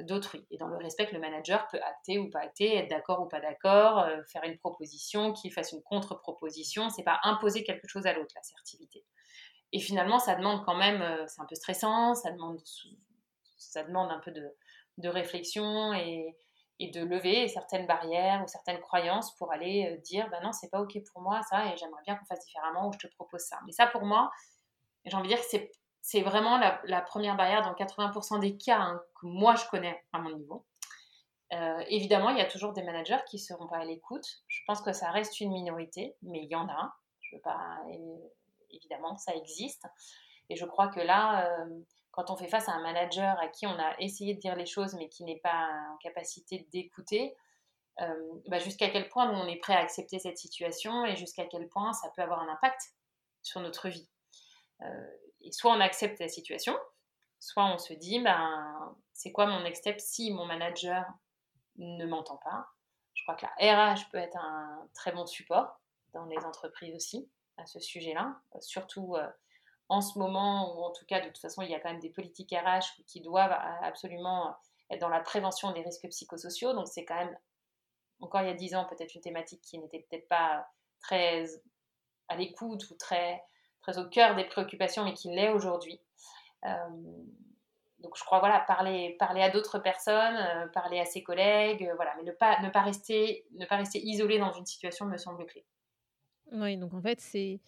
d'autrui 0.02 0.46
et 0.52 0.56
dans 0.56 0.68
le 0.68 0.76
respect 0.76 1.08
que 1.08 1.14
le 1.14 1.20
manager 1.20 1.66
peut 1.66 1.80
acter 1.82 2.20
ou 2.20 2.30
pas 2.30 2.38
acter, 2.38 2.76
être 2.76 2.88
d'accord 2.88 3.20
ou 3.22 3.26
pas 3.26 3.40
d'accord, 3.40 4.06
faire 4.30 4.44
une 4.44 4.56
proposition, 4.56 5.32
qu'il 5.32 5.52
fasse 5.52 5.72
une 5.72 5.82
contre-proposition. 5.82 6.90
C'est 6.90 7.02
pas 7.02 7.18
imposer 7.24 7.64
quelque 7.64 7.88
chose 7.88 8.06
à 8.06 8.12
l'autre, 8.12 8.32
l'assertivité. 8.36 9.04
Et 9.72 9.80
finalement, 9.80 10.18
ça 10.18 10.34
demande 10.34 10.64
quand 10.64 10.76
même, 10.76 11.02
euh, 11.02 11.26
c'est 11.26 11.40
un 11.40 11.46
peu 11.46 11.54
stressant, 11.54 12.14
ça 12.14 12.30
demande, 12.30 12.60
ça 13.58 13.82
demande 13.82 14.10
un 14.10 14.18
peu 14.20 14.32
de, 14.32 15.08
réflexion 15.08 15.92
et, 15.94 16.36
de 16.80 17.04
lever 17.04 17.48
certaines 17.48 17.86
barrières 17.86 18.42
ou 18.42 18.46
certaines 18.46 18.80
croyances 18.80 19.34
pour 19.36 19.52
aller 19.52 19.98
dire, 20.04 20.28
ben 20.30 20.40
non, 20.42 20.52
c'est 20.52 20.70
pas 20.70 20.80
ok 20.80 20.96
pour 21.12 21.22
moi 21.22 21.40
ça 21.50 21.66
et 21.66 21.76
j'aimerais 21.76 22.02
bien 22.04 22.14
qu'on 22.16 22.24
fasse 22.24 22.44
différemment 22.44 22.88
ou 22.88 22.92
je 22.92 23.06
te 23.06 23.14
propose 23.14 23.40
ça. 23.40 23.58
Mais 23.66 23.72
ça, 23.72 23.86
pour 23.86 24.02
moi, 24.04 24.30
j'ai 25.04 25.16
envie 25.16 25.28
de 25.28 25.34
dire 25.34 25.42
que 25.42 25.70
c'est 26.00 26.22
vraiment 26.22 26.58
la, 26.84 27.02
première 27.02 27.36
barrière 27.36 27.62
dans 27.62 27.74
80% 27.74 28.40
des 28.40 28.56
cas 28.56 28.78
hein, 28.78 29.02
que 29.20 29.26
moi 29.26 29.54
je 29.56 29.66
connais 29.68 30.02
à 30.12 30.20
mon 30.20 30.36
niveau. 30.36 30.66
Euh, 31.52 31.82
évidemment, 31.88 32.30
il 32.30 32.38
y 32.38 32.42
a 32.42 32.46
toujours 32.46 32.72
des 32.72 32.82
managers 32.82 33.18
qui 33.28 33.36
ne 33.36 33.42
seront 33.42 33.66
pas 33.66 33.78
à 33.78 33.84
l'écoute. 33.84 34.26
Je 34.46 34.60
pense 34.66 34.82
que 34.82 34.92
ça 34.92 35.10
reste 35.10 35.40
une 35.40 35.52
minorité, 35.52 36.16
mais 36.22 36.42
il 36.42 36.48
y 36.48 36.54
en 36.54 36.68
a. 36.68 36.94
Je 37.20 37.36
veux 37.36 37.42
pas, 37.42 37.78
évidemment, 38.70 39.16
ça 39.16 39.34
existe. 39.34 39.86
Et 40.50 40.56
je 40.56 40.64
crois 40.64 40.88
que 40.88 41.00
là, 41.00 41.46
euh, 41.46 41.80
quand 42.10 42.30
on 42.30 42.36
fait 42.36 42.48
face 42.48 42.68
à 42.68 42.72
un 42.72 42.82
manager 42.82 43.38
à 43.38 43.48
qui 43.48 43.66
on 43.66 43.78
a 43.78 43.94
essayé 43.98 44.34
de 44.34 44.40
dire 44.40 44.56
les 44.56 44.66
choses, 44.66 44.94
mais 44.94 45.08
qui 45.08 45.24
n'est 45.24 45.40
pas 45.40 45.68
en 45.92 45.96
capacité 45.98 46.66
d'écouter, 46.72 47.36
euh, 48.00 48.40
bah, 48.46 48.58
jusqu'à 48.58 48.88
quel 48.88 49.08
point 49.08 49.30
on 49.30 49.46
est 49.46 49.58
prêt 49.58 49.74
à 49.74 49.80
accepter 49.80 50.18
cette 50.18 50.38
situation 50.38 51.04
et 51.04 51.16
jusqu'à 51.16 51.46
quel 51.46 51.68
point 51.68 51.92
ça 51.92 52.10
peut 52.14 52.22
avoir 52.22 52.40
un 52.40 52.48
impact 52.48 52.80
sur 53.42 53.60
notre 53.60 53.88
vie. 53.88 54.08
Et 55.40 55.50
soit 55.50 55.72
on 55.72 55.80
accepte 55.80 56.20
la 56.20 56.28
situation, 56.28 56.76
soit 57.40 57.66
on 57.66 57.78
se 57.78 57.92
dit, 57.94 58.20
ben, 58.20 58.96
c'est 59.12 59.32
quoi 59.32 59.46
mon 59.46 59.60
next 59.62 59.82
step 59.82 60.00
si 60.00 60.32
mon 60.32 60.46
manager 60.46 61.04
ne 61.76 62.06
m'entend 62.06 62.36
pas? 62.38 62.68
Je 63.14 63.22
crois 63.24 63.34
que 63.34 63.46
la 63.60 63.92
RH 63.92 64.10
peut 64.10 64.18
être 64.18 64.36
un 64.36 64.88
très 64.94 65.12
bon 65.12 65.26
support 65.26 65.80
dans 66.12 66.24
les 66.26 66.38
entreprises 66.38 66.94
aussi 66.94 67.28
à 67.58 67.66
ce 67.66 67.80
sujet-là, 67.80 68.40
surtout 68.60 69.16
euh, 69.16 69.26
en 69.88 70.00
ce 70.00 70.18
moment 70.18 70.74
où 70.74 70.82
en 70.82 70.90
tout 70.92 71.04
cas 71.06 71.20
de 71.20 71.26
toute 71.26 71.38
façon 71.38 71.62
il 71.62 71.70
y 71.70 71.74
a 71.74 71.80
quand 71.80 71.90
même 71.90 72.00
des 72.00 72.10
politiques 72.10 72.52
RH 72.52 73.02
qui 73.06 73.20
doivent 73.20 73.56
absolument 73.82 74.56
être 74.90 75.00
dans 75.00 75.08
la 75.08 75.20
prévention 75.20 75.72
des 75.72 75.82
risques 75.82 76.08
psychosociaux, 76.08 76.72
donc 76.72 76.88
c'est 76.88 77.04
quand 77.04 77.16
même 77.16 77.36
encore 78.20 78.42
il 78.42 78.48
y 78.48 78.50
a 78.50 78.54
dix 78.54 78.74
ans 78.74 78.86
peut-être 78.86 79.14
une 79.14 79.20
thématique 79.20 79.60
qui 79.62 79.78
n'était 79.78 80.06
peut-être 80.08 80.28
pas 80.28 80.66
très 81.00 81.46
à 82.28 82.36
l'écoute 82.36 82.88
ou 82.90 82.94
très 82.94 83.42
au 83.96 84.04
cœur 84.04 84.34
des 84.34 84.44
préoccupations, 84.44 85.04
mais 85.04 85.14
qui 85.14 85.30
l'est 85.30 85.48
aujourd'hui. 85.48 85.98
Euh, 86.66 86.68
donc 88.00 88.16
je 88.16 88.24
crois 88.24 88.40
voilà 88.40 88.60
parler 88.60 89.16
parler 89.18 89.42
à 89.42 89.50
d'autres 89.50 89.78
personnes, 89.78 90.36
euh, 90.36 90.66
parler 90.68 91.00
à 91.00 91.04
ses 91.04 91.22
collègues, 91.22 91.84
euh, 91.84 91.94
voilà, 91.94 92.14
mais 92.16 92.24
ne 92.24 92.32
pas 92.32 92.60
ne 92.60 92.68
pas 92.68 92.82
rester 92.82 93.46
ne 93.52 93.64
pas 93.64 93.76
rester 93.76 94.00
isolé 94.00 94.38
dans 94.38 94.52
une 94.52 94.66
situation 94.66 95.06
me 95.06 95.16
semble 95.16 95.46
clé. 95.46 95.64
Oui, 96.52 96.76
donc 96.76 96.94
en 96.94 97.02
fait 97.02 97.20
c'est 97.20 97.60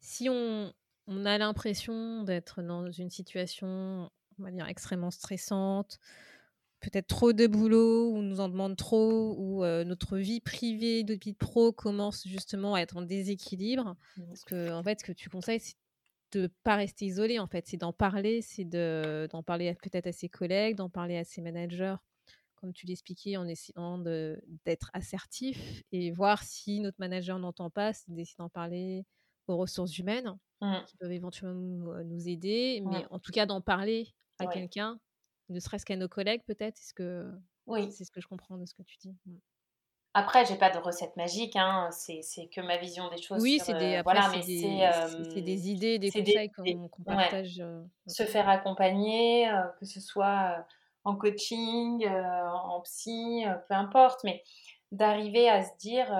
si 0.00 0.28
on, 0.28 0.72
on 1.06 1.24
a 1.24 1.38
l'impression 1.38 2.22
d'être 2.24 2.62
dans 2.62 2.90
une 2.90 3.10
situation 3.10 4.10
on 4.38 4.42
va 4.42 4.50
dire 4.50 4.66
extrêmement 4.66 5.10
stressante, 5.10 5.98
peut-être 6.80 7.06
trop 7.06 7.32
de 7.32 7.46
boulot, 7.46 8.10
ou 8.10 8.22
nous 8.22 8.40
en 8.40 8.48
demande 8.48 8.76
trop, 8.76 9.34
ou 9.38 9.64
notre 9.84 10.18
vie 10.18 10.40
privée, 10.40 11.04
notre 11.04 11.24
vie 11.24 11.34
pro 11.34 11.72
commence 11.72 12.26
justement 12.26 12.74
à 12.74 12.80
être 12.80 12.96
en 12.96 13.02
déséquilibre. 13.02 13.96
Mmh. 14.16 14.22
Parce 14.26 14.44
que, 14.44 14.72
en 14.72 14.82
fait, 14.82 15.00
ce 15.00 15.04
que 15.04 15.12
tu 15.12 15.30
conseilles, 15.30 15.60
c'est 15.60 15.76
de 16.32 16.50
pas 16.64 16.76
rester 16.76 17.06
isolé, 17.06 17.38
en 17.38 17.46
fait. 17.46 17.64
C'est 17.66 17.76
d'en 17.76 17.92
parler, 17.92 18.42
c'est 18.42 18.64
d'en 18.64 19.42
parler 19.42 19.74
peut-être 19.82 20.08
à 20.08 20.12
ses 20.12 20.28
collègues, 20.28 20.76
d'en 20.76 20.90
parler 20.90 21.16
à 21.16 21.24
ses 21.24 21.40
managers, 21.40 21.96
comme 22.64 22.72
tu 22.72 22.86
l'expliquais, 22.86 23.36
en 23.36 23.46
essayant 23.46 23.98
d'être 23.98 24.90
assertif 24.94 25.82
et 25.92 26.10
voir 26.10 26.42
si 26.42 26.80
notre 26.80 26.96
manager 26.98 27.38
n'entend 27.38 27.68
pas, 27.68 27.92
c'est 27.92 28.10
d'essayer 28.10 28.36
d'en 28.38 28.48
parler 28.48 29.04
aux 29.48 29.58
ressources 29.58 29.98
humaines 29.98 30.34
mmh. 30.62 30.76
qui 30.86 30.96
peuvent 30.96 31.12
éventuellement 31.12 31.92
nous, 32.02 32.26
aider, 32.26 32.82
mais 32.86 33.04
en 33.10 33.18
tout 33.18 33.32
cas 33.32 33.44
d'en 33.44 33.60
parler 33.60 34.14
à 34.38 34.46
quelqu'un 34.46 34.98
ne 35.50 35.60
serait-ce 35.60 35.84
qu'à 35.84 35.96
nos 35.96 36.08
collègues 36.08 36.40
peut-être 36.46 36.78
Est-ce 36.78 36.94
que 36.94 37.30
oui. 37.66 37.92
c'est 37.92 38.04
ce 38.04 38.10
que 38.10 38.22
je 38.22 38.26
comprends 38.26 38.56
de 38.56 38.64
ce 38.64 38.72
que 38.72 38.82
tu 38.82 38.96
dis 38.96 39.14
mmh. 39.26 39.36
Après, 40.16 40.46
j'ai 40.46 40.56
pas 40.56 40.70
de 40.70 40.78
recette 40.78 41.16
magique, 41.16 41.56
hein. 41.56 41.90
c'est, 41.90 42.22
que 42.46 42.60
ma 42.60 42.76
vision 42.78 43.10
des 43.10 43.20
choses. 43.20 43.42
Oui, 43.42 43.58
c'est 43.60 43.74
des, 43.74 44.00
voilà, 44.04 44.30
mais 44.30 44.42
c'est, 44.42 45.40
des 45.42 45.68
idées, 45.68 45.98
des 45.98 46.10
conseils 46.12 46.50
qu'on, 46.52 47.02
partage. 47.02 47.60
Se 48.06 48.22
faire 48.22 48.48
accompagner, 48.48 49.50
que 49.80 49.84
ce 49.84 50.00
soit 50.00 50.64
en 51.04 51.16
coaching, 51.16 52.08
en 52.08 52.80
psy, 52.82 53.44
peu 53.68 53.74
importe, 53.74 54.24
mais 54.24 54.42
d'arriver 54.90 55.48
à 55.48 55.62
se 55.62 55.76
dire, 55.78 56.10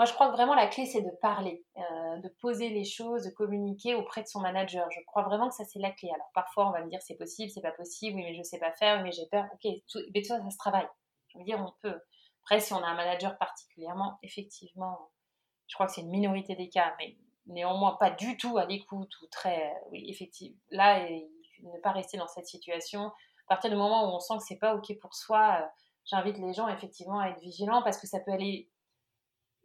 moi, 0.00 0.06
je 0.06 0.14
crois 0.14 0.28
que 0.28 0.32
vraiment 0.32 0.54
la 0.54 0.66
clé, 0.66 0.86
c'est 0.86 1.02
de 1.02 1.10
parler, 1.20 1.62
euh, 1.76 2.16
de 2.22 2.28
poser 2.40 2.70
les 2.70 2.84
choses, 2.84 3.24
de 3.24 3.30
communiquer 3.30 3.94
auprès 3.94 4.22
de 4.22 4.28
son 4.28 4.40
manager. 4.40 4.90
Je 4.90 5.00
crois 5.04 5.24
vraiment 5.24 5.50
que 5.50 5.54
ça, 5.54 5.66
c'est 5.66 5.78
la 5.78 5.90
clé. 5.90 6.08
Alors, 6.14 6.30
parfois, 6.32 6.68
on 6.68 6.72
va 6.72 6.82
me 6.82 6.88
dire, 6.88 7.02
c'est 7.02 7.18
possible, 7.18 7.50
c'est 7.50 7.60
pas 7.60 7.72
possible, 7.72 8.16
oui, 8.16 8.22
mais 8.22 8.34
je 8.34 8.42
sais 8.42 8.58
pas 8.58 8.72
faire, 8.72 8.96
oui, 8.96 9.02
mais 9.02 9.12
j'ai 9.12 9.26
peur. 9.26 9.44
Ok, 9.52 9.70
tout, 9.90 9.98
mais 10.14 10.22
tout 10.22 10.28
ça, 10.28 10.42
ça 10.42 10.48
se 10.48 10.56
travaille. 10.56 10.88
Je 11.28 11.36
veux 11.38 11.44
dire, 11.44 11.60
on 11.60 11.74
peut. 11.82 12.00
Après, 12.44 12.60
si 12.60 12.72
on 12.72 12.78
a 12.78 12.86
un 12.86 12.94
manager 12.94 13.36
particulièrement, 13.36 14.18
effectivement, 14.22 15.10
je 15.66 15.74
crois 15.74 15.84
que 15.84 15.92
c'est 15.92 16.00
une 16.00 16.08
minorité 16.08 16.54
des 16.54 16.70
cas, 16.70 16.94
mais 16.98 17.18
néanmoins 17.44 17.98
pas 18.00 18.10
du 18.10 18.38
tout 18.38 18.56
à 18.56 18.64
l'écoute 18.64 19.12
ou 19.20 19.26
très, 19.26 19.70
oui, 19.90 20.06
effectivement. 20.08 20.56
Là, 20.70 21.06
ne 21.10 21.78
pas 21.82 21.92
rester 21.92 22.16
dans 22.16 22.26
cette 22.26 22.46
situation. 22.46 23.12
À 23.50 23.56
partir 23.56 23.70
du 23.70 23.76
moment 23.76 24.04
où 24.04 24.14
on 24.14 24.20
sent 24.20 24.34
que 24.38 24.44
c'est 24.44 24.58
pas 24.58 24.76
ok 24.76 24.96
pour 25.00 25.12
soi, 25.12 25.58
euh, 25.60 25.66
j'invite 26.04 26.38
les 26.38 26.52
gens 26.52 26.68
effectivement 26.68 27.18
à 27.18 27.30
être 27.30 27.40
vigilants 27.40 27.82
parce 27.82 27.98
que 27.98 28.06
ça 28.06 28.20
peut 28.20 28.30
aller, 28.30 28.70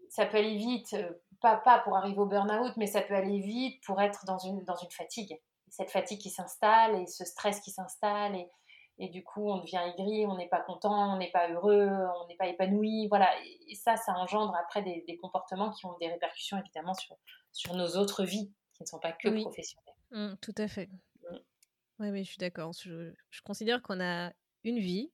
ça 0.10 0.26
peut 0.26 0.38
aller 0.38 0.58
vite, 0.58 0.94
euh, 0.96 1.14
pas, 1.40 1.58
pas 1.58 1.78
pour 1.82 1.96
arriver 1.96 2.18
au 2.18 2.26
burn-out, 2.26 2.74
mais 2.78 2.88
ça 2.88 3.04
peut 3.04 3.14
aller 3.14 3.42
vite 3.42 3.84
pour 3.86 4.02
être 4.02 4.26
dans 4.26 4.40
une, 4.40 4.64
dans 4.64 4.76
une 4.76 4.90
fatigue. 4.90 5.40
Cette 5.70 5.92
fatigue 5.92 6.20
qui 6.20 6.32
s'installe 6.32 6.96
et 6.96 7.06
ce 7.06 7.26
stress 7.26 7.60
qui 7.60 7.70
s'installe 7.70 8.36
et, 8.36 8.50
et 8.98 9.10
du 9.10 9.24
coup 9.24 9.52
on 9.52 9.60
devient 9.60 9.82
aigri, 9.94 10.26
on 10.26 10.36
n'est 10.36 10.50
pas 10.50 10.62
content, 10.62 11.14
on 11.14 11.18
n'est 11.18 11.30
pas 11.30 11.48
heureux, 11.52 11.88
on 11.88 12.28
n'est 12.28 12.38
pas 12.38 12.48
épanoui, 12.48 13.08
voilà. 13.08 13.30
Et 13.68 13.76
ça, 13.76 13.98
ça 13.98 14.14
engendre 14.14 14.56
après 14.56 14.82
des, 14.82 15.04
des, 15.08 15.18
comportements 15.18 15.70
qui 15.70 15.86
ont 15.86 15.96
des 16.00 16.08
répercussions 16.08 16.58
évidemment 16.58 16.96
sur, 16.96 17.16
sur 17.52 17.76
nos 17.76 17.98
autres 17.98 18.24
vies, 18.24 18.52
qui 18.74 18.82
ne 18.82 18.88
sont 18.88 19.00
pas 19.00 19.12
que 19.12 19.30
professionnelles. 19.30 19.94
Mmh, 20.10 20.34
tout 20.42 20.56
à 20.58 20.68
fait. 20.68 20.90
Oui, 22.00 22.10
oui, 22.10 22.24
je 22.24 22.30
suis 22.30 22.38
d'accord. 22.38 22.74
Je, 22.74 23.14
je, 23.30 23.42
considère 23.42 23.82
qu'on 23.82 24.02
a 24.02 24.34
une 24.64 24.80
vie. 24.80 25.12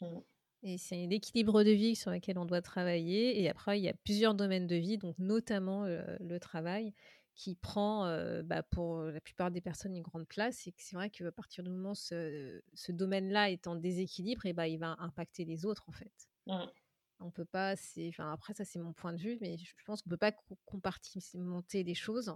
Mmh. 0.00 0.18
Et 0.62 0.78
c'est 0.78 1.06
l'équilibre 1.06 1.62
de 1.62 1.70
vie 1.70 1.94
sur 1.94 2.10
lequel 2.10 2.38
on 2.38 2.46
doit 2.46 2.62
travailler. 2.62 3.42
Et 3.42 3.50
après, 3.50 3.78
il 3.78 3.84
y 3.84 3.88
a 3.88 3.94
plusieurs 4.04 4.34
domaines 4.34 4.66
de 4.66 4.76
vie, 4.76 4.96
donc 4.96 5.18
notamment 5.18 5.84
le 5.84 6.38
travail, 6.38 6.94
qui 7.34 7.54
prend 7.54 8.06
bah, 8.44 8.62
pour 8.62 9.02
la 9.02 9.20
plupart 9.20 9.50
des 9.50 9.60
personnes 9.60 9.94
une 9.94 10.02
grande 10.02 10.26
place. 10.26 10.66
Et 10.66 10.74
c'est 10.78 10.96
vrai 10.96 11.10
qu'à 11.10 11.30
partir 11.32 11.64
du 11.64 11.70
moment 11.70 11.90
où 11.90 11.94
ce, 11.94 12.62
ce 12.72 12.92
domaine-là 12.92 13.50
est 13.50 13.66
en 13.66 13.76
déséquilibre, 13.76 14.46
et 14.46 14.54
bah, 14.54 14.66
il 14.66 14.78
va 14.78 14.96
impacter 15.00 15.44
les 15.44 15.66
autres, 15.66 15.84
en 15.86 15.92
fait. 15.92 16.12
Mmh. 16.46 16.64
On 17.20 17.30
peut 17.30 17.44
pas, 17.44 17.74
enfin, 18.08 18.32
après, 18.32 18.54
ça 18.54 18.64
c'est 18.64 18.78
mon 18.78 18.92
point 18.92 19.12
de 19.12 19.20
vue, 19.20 19.38
mais 19.40 19.56
je 19.58 19.84
pense 19.84 20.02
qu'on 20.02 20.10
peut 20.10 20.16
pas 20.16 20.32
compartimenter 20.64 21.84
les 21.84 21.94
choses. 21.94 22.34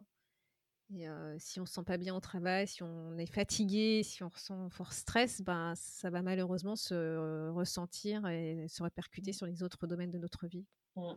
Et 0.94 1.06
si 1.38 1.60
on 1.60 1.66
se 1.66 1.74
sent 1.74 1.84
pas 1.84 1.98
bien 1.98 2.14
au 2.14 2.20
travail, 2.20 2.66
si 2.66 2.82
on 2.82 3.18
est 3.18 3.26
fatigué, 3.26 4.02
si 4.02 4.22
on 4.22 4.28
ressent 4.28 4.70
fort 4.70 4.92
stress, 4.94 5.42
ben, 5.42 5.74
ça 5.76 6.08
va 6.08 6.22
malheureusement 6.22 6.76
se 6.76 7.50
ressentir 7.50 8.26
et 8.28 8.66
se 8.68 8.82
répercuter 8.82 9.32
sur 9.32 9.46
les 9.46 9.62
autres 9.62 9.86
domaines 9.86 10.10
de 10.10 10.18
notre 10.18 10.46
vie. 10.46 10.64
Mmh. 10.96 11.12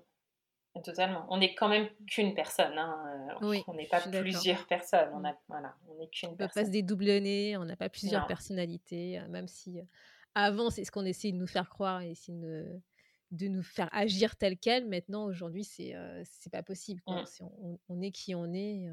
Totalement. 0.83 1.25
On 1.29 1.37
n'est 1.37 1.53
quand 1.53 1.67
même 1.67 1.89
qu'une 2.07 2.33
personne. 2.33 2.77
Hein. 2.77 3.37
on 3.41 3.73
n'est 3.73 3.87
pas 3.87 4.01
plusieurs 4.01 4.67
personnes. 4.67 5.09
On 5.13 5.23
a, 5.25 5.37
voilà, 5.47 5.75
on 5.89 5.95
n'est 5.95 6.07
qu'une 6.07 6.29
personne. 6.29 6.29
On 6.29 6.31
ne 6.31 6.37
peut 6.37 6.53
pas 6.53 6.65
se 6.65 6.71
dédoublonner. 6.71 7.57
On 7.57 7.65
n'a 7.65 7.75
pas 7.75 7.89
plusieurs 7.89 8.27
personnalités. 8.27 9.21
Même 9.29 9.47
si 9.47 9.79
avant, 10.35 10.69
c'est 10.69 10.85
ce 10.85 10.91
qu'on 10.91 11.05
essaie 11.05 11.31
de 11.31 11.37
nous 11.37 11.47
faire 11.47 11.69
croire 11.69 12.01
et 12.01 12.11
essayer 12.11 12.37
de, 12.37 12.81
de 13.31 13.47
nous 13.47 13.63
faire 13.63 13.89
agir 13.91 14.37
tel 14.37 14.57
quel. 14.57 14.87
Maintenant, 14.87 15.25
aujourd'hui, 15.25 15.65
c'est 15.65 15.93
c'est 16.23 16.51
pas 16.51 16.63
possible. 16.63 17.01
Mmh. 17.05 17.23
On, 17.41 17.79
on, 17.89 18.01
est 18.01 18.11
qui 18.11 18.33
on 18.33 18.53
est 18.53 18.89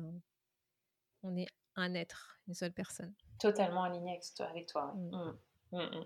on 1.23 1.37
est 1.37 1.49
un 1.77 1.95
être, 1.95 2.39
une 2.49 2.55
seule 2.55 2.73
personne. 2.73 3.15
Totalement 3.39 3.85
aligné 3.85 4.21
avec 4.41 4.67
toi. 4.67 4.95
Mm. 4.95 5.37
Mm. 5.73 5.79
Mm, 5.79 6.05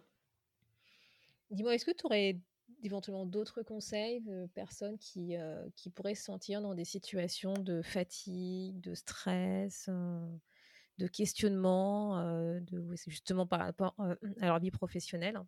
Dis-moi, 1.50 1.74
est-ce 1.74 1.84
que 1.84 1.90
tu 1.92 2.06
aurais 2.06 2.38
éventuellement 2.82 3.26
d'autres 3.26 3.62
conseils 3.62 4.20
de 4.22 4.46
personnes 4.54 4.98
qui, 4.98 5.36
euh, 5.36 5.68
qui 5.76 5.90
pourraient 5.90 6.14
se 6.14 6.24
sentir 6.24 6.62
dans 6.62 6.74
des 6.74 6.84
situations 6.84 7.54
de 7.54 7.82
fatigue, 7.82 8.80
de 8.80 8.94
stress, 8.94 9.86
euh, 9.88 10.26
de 10.98 11.06
questionnement, 11.06 12.18
euh, 12.18 12.60
de, 12.60 12.94
justement 13.06 13.46
par 13.46 13.60
rapport 13.60 13.94
à 13.98 14.46
leur 14.46 14.58
vie 14.58 14.70
professionnelle? 14.70 15.38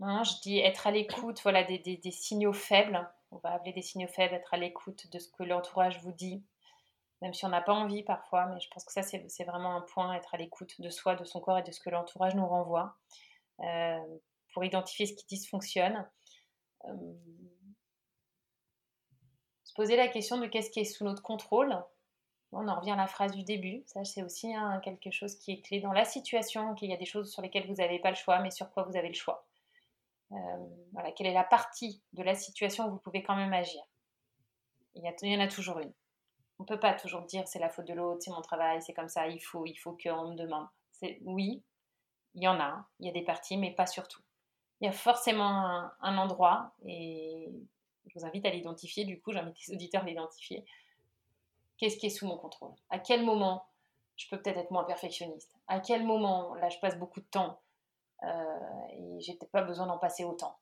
Non, 0.00 0.24
je 0.24 0.40
dis 0.42 0.58
être 0.58 0.86
à 0.86 0.90
l'écoute 0.90 1.40
voilà, 1.42 1.62
des, 1.62 1.78
des, 1.78 2.10
signaux 2.10 2.52
faibles. 2.52 3.06
On 3.32 3.38
va 3.38 3.52
appeler 3.52 3.72
des 3.72 3.82
signaux 3.82 4.08
faibles, 4.08 4.34
être 4.34 4.54
à 4.54 4.56
l'écoute 4.56 5.10
de 5.10 5.18
ce 5.18 5.28
que 5.28 5.42
l'entourage 5.42 6.00
vous 6.02 6.12
dit, 6.12 6.42
même 7.22 7.34
si 7.34 7.44
on 7.44 7.50
n'a 7.50 7.60
pas 7.60 7.72
envie 7.72 8.02
parfois, 8.02 8.46
mais 8.46 8.60
je 8.60 8.68
pense 8.70 8.84
que 8.84 8.92
ça, 8.92 9.02
c'est 9.02 9.44
vraiment 9.44 9.76
un 9.76 9.82
point, 9.82 10.14
être 10.14 10.34
à 10.34 10.38
l'écoute 10.38 10.80
de 10.80 10.90
soi, 10.90 11.14
de 11.16 11.24
son 11.24 11.40
corps 11.40 11.58
et 11.58 11.62
de 11.62 11.70
ce 11.70 11.80
que 11.80 11.90
l'entourage 11.90 12.34
nous 12.34 12.46
renvoie, 12.46 12.96
euh, 13.60 13.98
pour 14.52 14.64
identifier 14.64 15.06
ce 15.06 15.14
qui 15.14 15.26
dysfonctionne. 15.26 16.08
Euh, 16.86 17.14
se 19.64 19.74
poser 19.74 19.96
la 19.96 20.08
question 20.08 20.38
de 20.38 20.46
qu'est-ce 20.46 20.70
qui 20.70 20.80
est 20.80 20.84
sous 20.84 21.04
notre 21.04 21.22
contrôle. 21.22 21.76
On 22.52 22.66
en 22.66 22.80
revient 22.80 22.92
à 22.92 22.96
la 22.96 23.06
phrase 23.06 23.32
du 23.32 23.44
début, 23.44 23.84
ça 23.86 24.02
c'est 24.04 24.24
aussi 24.24 24.52
hein, 24.52 24.80
quelque 24.82 25.12
chose 25.12 25.36
qui 25.36 25.52
est 25.52 25.60
clé 25.60 25.80
dans 25.80 25.92
la 25.92 26.04
situation, 26.04 26.74
qu'il 26.74 26.90
y 26.90 26.94
a 26.94 26.96
des 26.96 27.04
choses 27.04 27.30
sur 27.30 27.42
lesquelles 27.42 27.68
vous 27.68 27.74
n'avez 27.74 28.00
pas 28.00 28.10
le 28.10 28.16
choix, 28.16 28.40
mais 28.40 28.50
sur 28.50 28.72
quoi 28.72 28.82
vous 28.82 28.96
avez 28.96 29.06
le 29.08 29.14
choix. 29.14 29.46
Euh, 30.32 30.36
voilà, 30.92 31.12
quelle 31.12 31.26
est 31.26 31.34
la 31.34 31.44
partie 31.44 32.02
de 32.12 32.22
la 32.22 32.34
situation 32.34 32.86
où 32.86 32.90
vous 32.92 32.98
pouvez 32.98 33.22
quand 33.22 33.36
même 33.36 33.52
agir? 33.52 33.82
Il 34.94 35.02
y, 35.04 35.36
en 35.36 35.40
a 35.40 35.48
toujours 35.48 35.78
une. 35.78 35.92
On 36.58 36.64
ne 36.64 36.66
peut 36.66 36.80
pas 36.80 36.94
toujours 36.94 37.22
dire 37.22 37.46
c'est 37.46 37.58
la 37.58 37.68
faute 37.68 37.86
de 37.86 37.94
l'autre, 37.94 38.22
c'est 38.22 38.30
mon 38.30 38.42
travail, 38.42 38.82
c'est 38.82 38.92
comme 38.92 39.08
ça, 39.08 39.28
il 39.28 39.40
faut, 39.40 39.64
il 39.66 39.76
faut 39.76 39.92
qu'on 39.92 40.32
me 40.32 40.36
demande. 40.36 40.66
Oui, 41.22 41.62
il 42.34 42.42
y 42.42 42.48
en 42.48 42.60
a, 42.60 42.84
il 42.98 43.06
y 43.06 43.08
a 43.08 43.12
des 43.12 43.22
parties, 43.22 43.56
mais 43.56 43.72
pas 43.72 43.86
surtout. 43.86 44.20
Il 44.80 44.86
y 44.86 44.88
a 44.88 44.92
forcément 44.92 45.90
un, 46.00 46.18
endroit, 46.18 46.72
et 46.84 47.50
je 48.06 48.18
vous 48.18 48.26
invite 48.26 48.46
à 48.46 48.50
l'identifier, 48.50 49.04
du 49.04 49.20
coup 49.20 49.32
j'invite 49.32 49.56
les 49.66 49.74
auditeurs 49.74 50.02
à 50.02 50.06
l'identifier. 50.06 50.64
Qu'est-ce 51.76 51.96
qui 51.96 52.06
est 52.06 52.10
sous 52.10 52.26
mon 52.26 52.36
contrôle? 52.36 52.74
À 52.90 52.98
quel 52.98 53.24
moment 53.24 53.64
je 54.16 54.28
peux 54.28 54.40
peut-être 54.40 54.58
être 54.58 54.70
moins 54.70 54.84
perfectionniste? 54.84 55.54
À 55.66 55.80
quel 55.80 56.04
moment, 56.04 56.54
là 56.54 56.68
je 56.68 56.78
passe 56.78 56.98
beaucoup 56.98 57.20
de 57.20 57.26
temps, 57.26 57.60
et 58.22 59.20
j'ai 59.20 59.38
pas 59.52 59.62
besoin 59.62 59.86
d'en 59.86 59.98
passer 59.98 60.24
autant. 60.24 60.58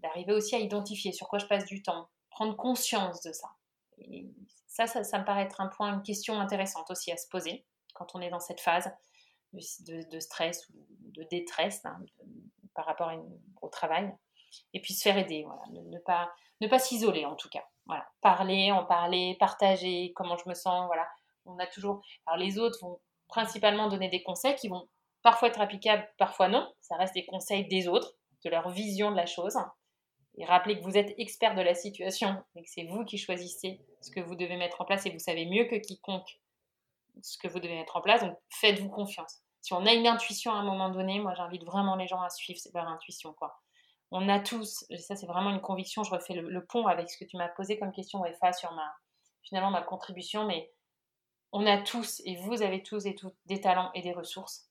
D'arriver 0.00 0.32
aussi 0.32 0.54
à 0.54 0.58
identifier 0.58 1.12
sur 1.12 1.28
quoi 1.28 1.38
je 1.38 1.46
passe 1.46 1.64
du 1.64 1.82
temps, 1.82 2.08
prendre 2.30 2.56
conscience 2.56 3.22
de 3.22 3.32
ça. 3.32 3.48
Ça, 4.66 4.86
ça, 4.86 5.18
me 5.18 5.24
paraît 5.24 5.44
être 5.44 5.60
un 5.60 5.68
point, 5.68 5.94
une 5.94 6.02
question 6.02 6.38
intéressante 6.38 6.90
aussi 6.90 7.12
à 7.12 7.16
se 7.16 7.28
poser 7.28 7.64
quand 7.94 8.14
on 8.14 8.20
est 8.20 8.28
dans 8.28 8.40
cette 8.40 8.60
phase 8.60 8.90
de, 9.52 10.20
stress 10.20 10.68
ou 10.70 10.72
de 11.12 11.22
détresse 11.30 11.84
hein, 11.84 11.96
par 12.74 12.86
rapport 12.86 13.12
au 13.62 13.68
travail. 13.68 14.12
Et 14.72 14.80
puis 14.80 14.94
se 14.94 15.02
faire 15.02 15.16
aider, 15.16 15.46
ne, 15.70 15.98
pas 16.00 16.32
ne 16.60 16.68
pas 16.68 16.78
s'isoler 16.78 17.24
en 17.24 17.34
tout 17.34 17.48
cas. 17.48 17.64
Parler, 18.20 18.72
en 18.72 18.84
parler, 18.84 19.36
partager 19.38 20.12
comment 20.14 20.36
je 20.36 20.48
me 20.48 20.54
sens. 20.54 20.86
Voilà, 20.86 21.06
on 21.44 21.58
a 21.58 21.66
toujours. 21.66 22.02
Alors 22.26 22.38
les 22.38 22.58
autres 22.58 22.78
vont 22.82 23.00
principalement 23.28 23.88
donner 23.88 24.08
des 24.08 24.22
conseils 24.22 24.54
qui 24.56 24.68
vont 24.68 24.88
parfois 25.24 25.48
être 25.48 25.60
applicables, 25.60 26.08
parfois 26.18 26.48
non. 26.48 26.72
Ça 26.80 26.96
reste 26.96 27.14
des 27.14 27.26
conseils 27.26 27.66
des 27.66 27.88
autres, 27.88 28.14
de 28.44 28.50
leur 28.50 28.68
vision 28.68 29.10
de 29.10 29.16
la 29.16 29.26
chose. 29.26 29.56
Et 30.36 30.44
rappelez 30.44 30.78
que 30.78 30.84
vous 30.84 30.96
êtes 30.96 31.14
expert 31.18 31.54
de 31.54 31.62
la 31.62 31.74
situation 31.74 32.36
et 32.54 32.62
que 32.62 32.68
c'est 32.68 32.84
vous 32.84 33.04
qui 33.04 33.18
choisissez 33.18 33.80
ce 34.00 34.10
que 34.10 34.20
vous 34.20 34.36
devez 34.36 34.56
mettre 34.56 34.80
en 34.80 34.84
place 34.84 35.06
et 35.06 35.10
vous 35.10 35.18
savez 35.18 35.46
mieux 35.46 35.64
que 35.64 35.76
quiconque 35.76 36.40
ce 37.22 37.38
que 37.38 37.48
vous 37.48 37.58
devez 37.58 37.74
mettre 37.74 37.96
en 37.96 38.02
place. 38.02 38.22
Donc 38.22 38.36
faites-vous 38.50 38.90
confiance. 38.90 39.40
Si 39.60 39.72
on 39.72 39.86
a 39.86 39.94
une 39.94 40.06
intuition 40.06 40.52
à 40.52 40.56
un 40.56 40.64
moment 40.64 40.90
donné, 40.90 41.20
moi 41.20 41.34
j'invite 41.34 41.64
vraiment 41.64 41.96
les 41.96 42.06
gens 42.06 42.20
à 42.20 42.28
suivre 42.28 42.60
leur 42.74 42.86
intuition. 42.86 43.34
On 44.10 44.28
a 44.28 44.40
tous, 44.40 44.84
ça 44.98 45.16
c'est 45.16 45.26
vraiment 45.26 45.50
une 45.50 45.62
conviction, 45.62 46.04
je 46.04 46.10
refais 46.10 46.34
le, 46.34 46.66
pont 46.66 46.86
avec 46.86 47.08
ce 47.08 47.16
que 47.16 47.24
tu 47.24 47.36
m'as 47.36 47.48
posé 47.48 47.78
comme 47.78 47.92
question, 47.92 48.24
EFA, 48.26 48.52
sur 48.52 48.72
ma, 48.72 48.94
finalement 49.42 49.70
ma 49.70 49.82
contribution, 49.82 50.44
mais 50.44 50.70
on 51.52 51.64
a 51.66 51.78
tous, 51.78 52.20
et 52.26 52.36
vous 52.36 52.62
avez 52.62 52.82
tous 52.82 53.06
et 53.06 53.14
toutes, 53.14 53.36
des 53.46 53.60
talents 53.60 53.90
et 53.94 54.02
des 54.02 54.12
ressources 54.12 54.68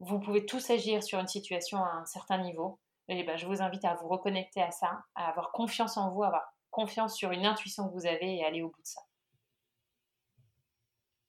vous 0.00 0.18
pouvez 0.20 0.44
tous 0.46 0.70
agir 0.70 1.02
sur 1.02 1.18
une 1.18 1.28
situation 1.28 1.78
à 1.78 1.90
un 1.90 2.06
certain 2.06 2.38
niveau. 2.38 2.78
Et 3.08 3.22
ben, 3.22 3.36
je 3.36 3.46
vous 3.46 3.60
invite 3.60 3.84
à 3.84 3.94
vous 3.94 4.08
reconnecter 4.08 4.62
à 4.62 4.70
ça, 4.70 5.04
à 5.14 5.28
avoir 5.28 5.52
confiance 5.52 5.96
en 5.96 6.10
vous, 6.10 6.22
à 6.22 6.28
avoir 6.28 6.54
confiance 6.70 7.16
sur 7.16 7.30
une 7.32 7.46
intuition 7.46 7.88
que 7.88 7.92
vous 7.92 8.06
avez 8.06 8.36
et 8.36 8.44
aller 8.44 8.62
au 8.62 8.70
bout 8.70 8.82
de 8.82 8.86
ça. 8.86 9.02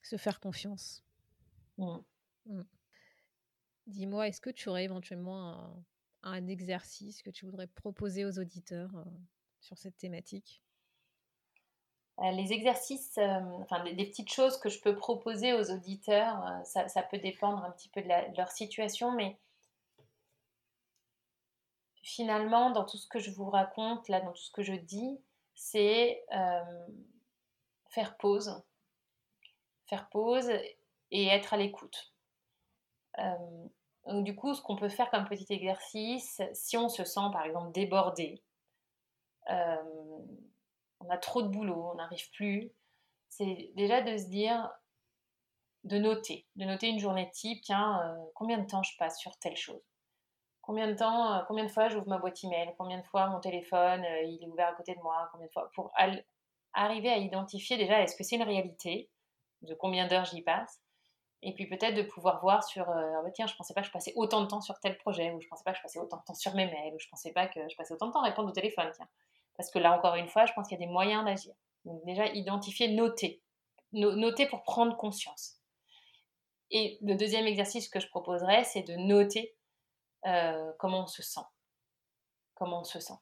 Se 0.01 0.17
faire 0.17 0.39
confiance. 0.39 1.03
Mmh. 1.77 1.97
Mmh. 2.45 2.61
Dis-moi, 3.87 4.27
est-ce 4.27 4.41
que 4.41 4.49
tu 4.49 4.69
aurais 4.69 4.85
éventuellement 4.85 5.83
un, 6.23 6.47
exercice 6.47 7.21
que 7.21 7.29
tu 7.29 7.45
voudrais 7.45 7.67
proposer 7.67 8.25
aux 8.25 8.39
auditeurs 8.39 8.95
euh, 8.95 9.03
sur 9.59 9.77
cette 9.77 9.97
thématique? 9.97 10.63
Les 12.21 12.53
exercices, 12.53 13.17
euh, 13.17 13.39
enfin 13.61 13.83
des, 13.83 14.05
petites 14.05 14.31
choses 14.31 14.57
que 14.57 14.69
je 14.69 14.79
peux 14.79 14.95
proposer 14.95 15.53
aux 15.53 15.71
auditeurs, 15.71 16.45
euh, 16.47 16.87
ça, 16.87 17.03
peut 17.03 17.17
dépendre 17.17 17.63
un 17.63 17.71
petit 17.71 17.89
peu 17.89 18.01
de, 18.01 18.37
leur 18.37 18.51
situation, 18.51 19.11
mais 19.11 19.37
finalement, 22.01 22.69
dans 22.71 22.85
tout 22.85 22.97
ce 22.97 23.07
que 23.07 23.19
je 23.19 23.31
vous 23.31 23.49
raconte, 23.49 24.07
là, 24.07 24.21
dans 24.21 24.31
tout 24.31 24.41
ce 24.41 24.51
que 24.51 24.63
je 24.63 24.73
dis, 24.73 25.19
c'est 25.55 26.23
faire 27.89 28.17
pause, 28.17 28.63
faire 29.87 30.09
pause 30.09 30.49
et 31.11 31.27
être 31.27 31.53
à 31.53 31.57
l'écoute. 31.57 32.13
du 34.07 34.35
coup, 34.35 34.53
ce 34.53 34.61
qu'on 34.61 34.75
peut 34.75 34.89
faire 34.89 35.09
comme 35.09 35.25
petit 35.25 35.51
exercice, 35.51 36.41
si 36.53 36.77
on 36.77 36.89
se 36.89 37.03
sent 37.03 37.27
par 37.33 37.43
exemple 37.43 37.71
débordé, 37.71 38.41
on 40.99 41.09
a 41.09 41.17
trop 41.17 41.41
de 41.41 41.47
boulot, 41.47 41.91
on 41.91 41.95
n'arrive 41.95 42.29
plus, 42.31 42.71
c'est 43.29 43.71
déjà 43.75 44.01
de 44.01 44.17
se 44.17 44.27
dire, 44.27 44.69
de 45.83 45.97
noter, 45.97 46.47
de 46.55 46.65
noter 46.65 46.87
une 46.87 46.99
journée 46.99 47.29
type, 47.31 47.61
tiens, 47.63 48.01
euh, 48.03 48.25
combien 48.33 48.57
de 48.57 48.67
temps 48.67 48.83
je 48.83 48.97
passe 48.97 49.19
sur 49.19 49.37
telle 49.39 49.57
chose? 49.57 49.81
Combien 50.61 50.87
de 50.87 50.95
temps, 50.95 51.43
combien 51.47 51.63
de 51.63 51.71
fois 51.71 51.89
j'ouvre 51.89 52.07
ma 52.07 52.17
boîte 52.17 52.43
email, 52.43 52.73
combien 52.77 52.97
de 52.99 53.05
fois 53.05 53.27
mon 53.27 53.39
téléphone 53.39 54.03
il 54.23 54.39
est 54.41 54.47
ouvert 54.47 54.69
à 54.69 54.73
côté 54.73 54.95
de 54.95 55.01
moi, 55.01 55.29
combien 55.31 55.45
de 55.45 55.51
fois? 55.51 55.69
Pour 55.75 55.91
arriver 56.73 57.09
à 57.09 57.17
identifier 57.17 57.77
déjà 57.77 58.01
est-ce 58.01 58.15
que 58.15 58.23
c'est 58.23 58.35
une 58.35 58.43
réalité, 58.43 59.11
de 59.61 59.75
combien 59.75 60.07
d'heures 60.07 60.25
j'y 60.25 60.41
passe, 60.41 60.81
et 61.43 61.53
puis 61.53 61.67
peut-être 61.67 61.95
de 61.95 62.01
pouvoir 62.01 62.41
voir 62.41 62.63
sur 62.63 62.89
ah 62.89 63.21
bah 63.23 63.31
tiens 63.31 63.47
je 63.47 63.55
pensais 63.55 63.73
pas 63.73 63.81
que 63.81 63.87
je 63.87 63.91
passais 63.91 64.13
autant 64.15 64.41
de 64.41 64.47
temps 64.47 64.61
sur 64.61 64.79
tel 64.79 64.97
projet 64.97 65.31
ou 65.31 65.39
je 65.39 65.47
pensais 65.47 65.63
pas 65.63 65.71
que 65.71 65.77
je 65.77 65.83
passais 65.83 65.99
autant 65.99 66.17
de 66.17 66.23
temps 66.23 66.33
sur 66.33 66.55
mes 66.55 66.65
mails 66.65 66.93
ou 66.95 66.99
je 66.99 67.07
pensais 67.09 67.31
pas 67.31 67.47
que 67.47 67.59
je 67.69 67.75
passais 67.75 67.93
autant 67.93 68.07
de 68.07 68.13
temps 68.13 68.21
à 68.21 68.25
répondre 68.25 68.49
au 68.49 68.53
téléphone 68.53 68.91
tiens 68.95 69.07
parce 69.57 69.71
que 69.71 69.79
là 69.79 69.97
encore 69.97 70.15
une 70.15 70.27
fois 70.27 70.45
je 70.45 70.53
pense 70.53 70.67
qu'il 70.67 70.79
y 70.79 70.83
a 70.83 70.85
des 70.85 70.91
moyens 70.91 71.25
d'agir 71.25 71.53
donc 71.85 72.03
déjà 72.05 72.27
identifier 72.27 72.93
noter 72.93 73.41
noter 73.91 74.47
pour 74.47 74.63
prendre 74.63 74.97
conscience 74.97 75.59
et 76.71 76.97
le 77.01 77.15
deuxième 77.15 77.45
exercice 77.45 77.89
que 77.89 77.99
je 77.99 78.07
proposerais 78.07 78.63
c'est 78.63 78.83
de 78.83 78.95
noter 78.95 79.55
euh, 80.25 80.71
comment 80.79 81.03
on 81.03 81.07
se 81.07 81.21
sent 81.21 81.45
comment 82.55 82.81
on 82.81 82.83
se 82.83 82.99
sent 82.99 83.13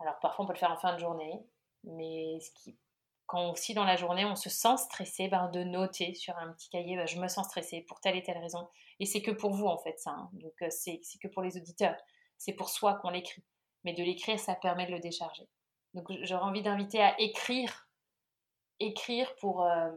alors 0.00 0.18
parfois 0.20 0.44
on 0.44 0.48
peut 0.48 0.54
le 0.54 0.58
faire 0.58 0.72
en 0.72 0.78
fin 0.78 0.94
de 0.94 0.98
journée 0.98 1.40
mais 1.84 2.38
quand 3.28 3.50
aussi 3.50 3.74
dans 3.74 3.84
la 3.84 3.96
journée 3.96 4.24
on 4.24 4.34
se 4.34 4.48
sent 4.48 4.76
stressé, 4.78 5.28
ben, 5.28 5.48
de 5.50 5.62
noter 5.62 6.14
sur 6.14 6.36
un 6.38 6.50
petit 6.52 6.70
cahier, 6.70 6.96
ben, 6.96 7.06
je 7.06 7.20
me 7.20 7.28
sens 7.28 7.46
stressé 7.46 7.82
pour 7.82 8.00
telle 8.00 8.16
et 8.16 8.22
telle 8.22 8.38
raison. 8.38 8.66
Et 9.00 9.06
c'est 9.06 9.20
que 9.20 9.30
pour 9.30 9.52
vous 9.52 9.66
en 9.66 9.76
fait 9.78 9.98
ça, 10.00 10.10
hein. 10.10 10.30
donc 10.32 10.54
euh, 10.62 10.68
c'est 10.70 11.00
que 11.22 11.28
pour 11.28 11.42
les 11.42 11.56
auditeurs, 11.58 11.96
c'est 12.38 12.54
pour 12.54 12.70
soi 12.70 12.94
qu'on 12.94 13.10
l'écrit. 13.10 13.44
Mais 13.84 13.92
de 13.94 14.02
l'écrire, 14.02 14.38
ça 14.38 14.54
permet 14.54 14.86
de 14.86 14.92
le 14.92 15.00
décharger. 15.00 15.48
Donc 15.94 16.08
j'aurais 16.22 16.44
envie 16.44 16.62
d'inviter 16.62 17.00
à 17.02 17.18
écrire, 17.20 17.88
écrire 18.80 19.34
pour, 19.36 19.64
euh, 19.64 19.90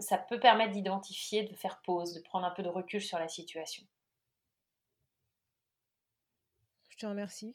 ça 0.00 0.18
peut 0.18 0.40
permettre 0.40 0.72
d'identifier, 0.72 1.44
de 1.44 1.54
faire 1.54 1.80
pause, 1.82 2.14
de 2.14 2.20
prendre 2.20 2.46
un 2.46 2.50
peu 2.52 2.62
de 2.62 2.68
recul 2.68 3.00
sur 3.00 3.18
la 3.18 3.28
situation. 3.28 3.84
Je 6.88 6.96
te 6.96 7.06
remercie. 7.06 7.52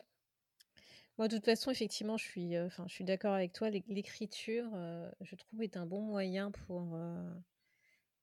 Moi, 1.17 1.27
de 1.27 1.37
toute 1.37 1.45
façon, 1.45 1.71
effectivement, 1.71 2.17
je 2.17 2.25
suis, 2.25 2.55
euh, 2.55 2.69
d'accord 2.99 3.33
avec 3.33 3.53
toi. 3.53 3.69
L'écriture, 3.69 4.69
euh, 4.75 5.09
je 5.21 5.35
trouve, 5.35 5.63
est 5.63 5.77
un 5.77 5.87
bon 5.87 6.01
moyen 6.01 6.51
pour, 6.51 6.95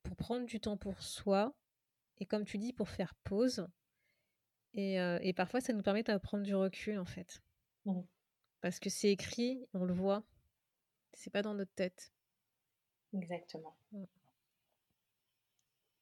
pour 0.03 0.17
prendre 0.17 0.47
du 0.47 0.61
temps 0.61 0.77
pour 0.77 1.03
soi 1.03 1.53
et, 2.19 2.27
comme 2.27 2.45
tu 2.45 2.59
dis, 2.59 2.73
pour 2.73 2.89
faire 2.89 3.15
pause. 3.25 3.67
Et, 4.75 4.97
et 4.97 5.33
parfois, 5.33 5.61
ça 5.61 5.73
nous 5.73 5.83
permet 5.83 6.03
de 6.03 6.17
prendre 6.19 6.43
du 6.43 6.55
recul, 6.55 6.99
en 6.99 7.05
fait. 7.05 7.41
Mmh. 7.87 8.01
Parce 8.61 8.81
que 8.81 8.91
c'est 8.91 9.11
écrit, 9.11 9.67
on 9.75 9.85
le 9.85 9.95
voit. 9.95 10.23
C'est 11.13 11.31
pas 11.31 11.43
dans 11.43 11.55
notre 11.55 11.73
tête. 11.75 12.13
Exactement. 13.13 13.77
Mmh. 13.93 14.05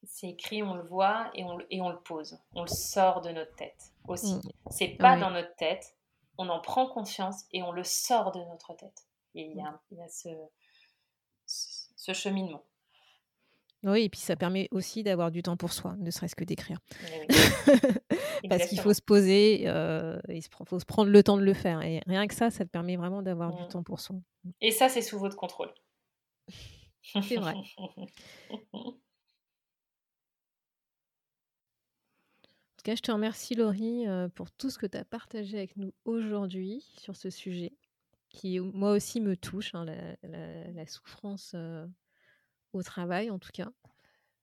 C'est 0.04 0.28
écrit, 0.28 0.62
on 0.62 0.74
le 0.74 0.82
voit 0.82 1.30
et 1.34 1.44
on, 1.44 1.58
et 1.70 1.80
on 1.80 1.90
le 1.90 2.00
pose. 2.00 2.38
On 2.54 2.62
le 2.62 2.68
sort 2.68 3.20
de 3.20 3.30
notre 3.30 3.54
tête 3.54 3.92
aussi. 4.08 4.34
Mmh. 4.34 4.50
C'est 4.70 4.96
pas 4.96 5.16
dans 5.18 5.30
notre 5.30 5.54
tête, 5.56 5.96
on 6.38 6.48
en 6.48 6.60
prend 6.60 6.86
conscience 6.86 7.44
et 7.52 7.62
on 7.62 7.72
le 7.72 7.84
sort 7.84 8.32
de 8.32 8.40
notre 8.40 8.74
tête. 8.74 9.06
Et 9.34 9.42
il 9.42 9.56
y 9.56 9.60
a, 9.60 10.08
ce, 11.46 12.12
cheminement. 12.12 12.64
Oui, 13.84 14.02
et 14.02 14.08
puis 14.08 14.20
ça 14.20 14.36
permet 14.36 14.68
aussi 14.70 15.02
d'avoir 15.02 15.30
du 15.30 15.42
temps 15.42 15.56
pour 15.56 15.72
soi, 15.72 15.96
ne 15.98 16.10
serait-ce 16.10 16.36
que 16.36 16.44
d'écrire. 16.44 16.78
Parce 18.48 18.66
qu'il 18.68 18.78
faut 18.78 18.94
se 18.94 19.02
poser, 19.02 19.64
euh, 19.66 20.20
il 20.28 20.42
faut 20.66 20.78
se 20.78 20.84
prendre 20.84 21.10
le 21.10 21.22
temps 21.22 21.36
de 21.36 21.42
le 21.42 21.54
faire. 21.54 21.82
Et 21.82 22.00
rien 22.06 22.26
que 22.28 22.34
ça, 22.34 22.50
ça 22.50 22.64
te 22.64 22.70
permet 22.70 22.96
vraiment 22.96 23.22
d'avoir 23.22 23.54
du 23.54 23.62
mmh. 23.62 23.68
temps 23.68 23.82
pour 23.82 24.00
soi. 24.00 24.16
Et 24.60 24.70
ça, 24.70 24.88
c'est 24.88 25.02
sous 25.02 25.18
votre 25.18 25.36
contrôle. 25.36 25.72
c'est 27.02 27.36
vrai. 27.36 27.54
tout 32.82 32.90
cas, 32.90 32.96
je 32.96 33.02
te 33.02 33.12
remercie 33.12 33.54
Laurie 33.54 34.08
euh, 34.08 34.28
pour 34.28 34.50
tout 34.50 34.68
ce 34.68 34.76
que 34.76 34.86
tu 34.86 34.98
as 34.98 35.04
partagé 35.04 35.56
avec 35.56 35.76
nous 35.76 35.92
aujourd'hui 36.04 36.84
sur 36.98 37.14
ce 37.14 37.30
sujet 37.30 37.72
qui 38.28 38.58
moi 38.58 38.90
aussi 38.90 39.20
me 39.20 39.36
touche, 39.36 39.72
hein, 39.74 39.84
la, 39.84 40.86
souffrance 40.86 41.52
euh, 41.54 41.86
au 42.72 42.82
travail 42.82 43.30
en 43.30 43.38
tout 43.38 43.50
cas. 43.52 43.70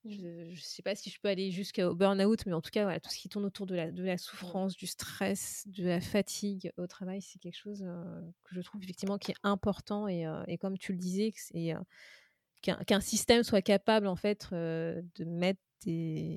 Je 0.06 0.50
ne 0.50 0.54
sais 0.56 0.82
pas 0.82 0.94
si 0.94 1.10
je 1.10 1.20
peux 1.20 1.28
aller 1.28 1.50
jusqu'au 1.50 1.94
burn-out, 1.94 2.46
mais 2.46 2.54
en 2.54 2.62
tout 2.62 2.70
cas, 2.70 2.84
voilà, 2.84 3.00
tout 3.00 3.10
ce 3.10 3.18
qui 3.18 3.28
tourne 3.28 3.44
autour 3.44 3.66
de 3.66 3.74
la, 3.74 3.90
de 3.90 4.02
la 4.02 4.16
souffrance, 4.16 4.74
du 4.74 4.86
stress, 4.86 5.64
de 5.66 5.84
la 5.84 6.00
fatigue 6.00 6.72
au 6.78 6.86
travail, 6.86 7.20
c'est 7.20 7.38
quelque 7.38 7.58
chose 7.58 7.82
euh, 7.82 8.22
que 8.44 8.54
je 8.54 8.62
trouve 8.62 8.82
effectivement 8.82 9.18
qui 9.18 9.32
est 9.32 9.36
important. 9.42 10.08
Et, 10.08 10.24
et 10.48 10.56
comme 10.56 10.78
tu 10.78 10.92
le 10.92 10.98
disais, 10.98 11.34
qu'un 12.62 13.00
système 13.00 13.42
soit 13.42 13.60
capable 13.60 14.06
en 14.06 14.16
fait 14.16 14.48
de 14.52 15.24
mettre 15.26 15.60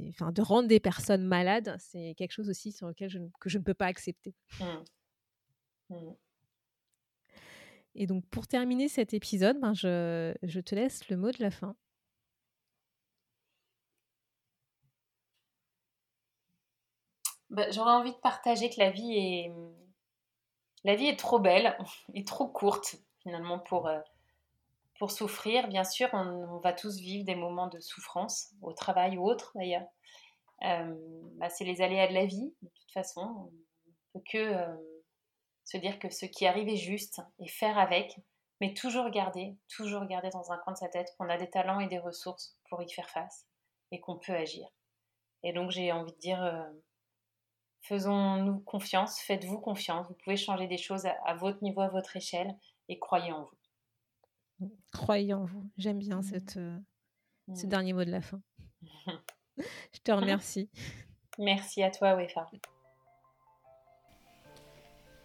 enfin, 0.10 0.32
de 0.32 0.41
rendre 0.41 0.67
des 0.67 0.79
personnes 0.79 1.25
malades, 1.25 1.75
c'est 1.79 2.15
quelque 2.17 2.32
chose 2.32 2.49
aussi 2.49 2.71
sur 2.71 2.88
lequel 2.88 3.10
je, 3.10 3.19
que 3.39 3.49
je 3.49 3.58
ne 3.58 3.63
peux 3.63 3.73
pas 3.73 3.88
accepter. 3.88 4.34
Mmh. 4.60 5.95
Mmh. 5.95 6.13
Et 7.95 8.08
donc, 8.08 8.25
pour 8.29 8.47
terminer 8.47 8.88
cet 8.88 9.13
épisode, 9.13 9.60
ben, 9.60 9.73
je, 9.73 10.34
je, 10.41 10.60
te 10.60 10.73
laisse 10.73 11.08
le 11.10 11.17
mot 11.17 11.32
de 11.32 11.41
la 11.41 11.51
fin. 11.51 11.75
Bah, 17.53 17.69
j'aurais 17.69 17.91
envie 17.91 18.11
de 18.11 18.17
partager 18.17 18.71
que 18.71 18.79
la 18.79 18.89
vie 18.89 19.15
est, 19.15 19.53
la 20.83 20.95
vie 20.95 21.05
est 21.05 21.19
trop 21.19 21.37
belle 21.37 21.77
et 22.15 22.25
trop 22.25 22.47
courte, 22.47 22.95
finalement, 23.21 23.59
pour, 23.59 23.87
euh, 23.87 23.99
pour 24.97 25.11
souffrir, 25.11 25.67
bien 25.67 25.83
sûr, 25.83 26.09
on, 26.13 26.57
va 26.57 26.73
tous 26.73 26.97
vivre 26.97 27.25
des 27.25 27.35
moments 27.35 27.67
de 27.67 27.79
souffrance, 27.79 28.49
au 28.63 28.73
travail 28.73 29.19
ou 29.19 29.29
autre 29.29 29.51
d'ailleurs. 29.53 29.85
Euh, 30.63 30.95
bah, 31.37 31.49
c'est 31.49 31.63
les 31.63 31.81
aléas 31.81 32.07
de 32.07 32.13
la 32.15 32.25
vie, 32.25 32.55
de 32.63 32.69
toute 32.69 32.91
façon. 32.91 33.21
On 33.21 33.43
ne 33.45 34.19
peut 34.19 34.25
que 34.31 34.37
euh, 34.37 34.75
se 35.63 35.77
dire 35.77 35.99
que 35.99 36.09
ce 36.09 36.25
qui 36.25 36.47
arrive 36.47 36.69
est 36.69 36.75
juste 36.75 37.21
et 37.37 37.47
faire 37.47 37.77
avec, 37.77 38.19
mais 38.61 38.73
toujours 38.73 39.11
garder, 39.11 39.55
toujours 39.67 40.05
garder 40.05 40.31
dans 40.31 40.51
un 40.51 40.57
coin 40.57 40.73
de 40.73 40.79
sa 40.79 40.89
tête 40.89 41.13
qu'on 41.19 41.29
a 41.29 41.37
des 41.37 41.51
talents 41.51 41.79
et 41.79 41.87
des 41.87 41.99
ressources 41.99 42.57
pour 42.67 42.81
y 42.81 42.89
faire 42.89 43.11
face 43.11 43.45
et 43.91 43.99
qu'on 43.99 44.17
peut 44.17 44.33
agir. 44.33 44.67
Et 45.43 45.53
donc 45.53 45.69
j'ai 45.69 45.91
envie 45.91 46.13
de 46.13 46.17
dire, 46.17 46.41
faisons-nous 47.84 48.60
confiance, 48.62 49.19
faites-vous 49.19 49.60
confiance, 49.60 50.08
vous 50.08 50.15
pouvez 50.24 50.38
changer 50.38 50.67
des 50.67 50.78
choses 50.78 51.06
à 51.06 51.36
votre 51.36 51.62
niveau, 51.62 51.82
à 51.82 51.89
votre 51.89 52.15
échelle 52.15 52.56
et 52.89 52.98
croyez 53.00 53.32
en 53.32 53.43
vous. 53.43 54.69
Croyez 54.91 55.34
en 55.34 55.46
vous. 55.46 55.69
J'aime 55.78 56.00
bien 56.00 56.19
mmh. 56.19 56.24
cette, 56.24 56.58
euh, 56.58 56.78
ce 57.54 57.65
mmh. 57.65 57.69
dernier 57.69 57.93
mot 57.93 58.06
de 58.06 58.12
la 58.12 58.22
fin. 58.22 58.41
Je 59.58 60.00
te 60.04 60.12
remercie. 60.12 60.69
Merci 61.38 61.84
à 61.84 61.91
toi, 61.91 62.15
Wefa. 62.15 62.50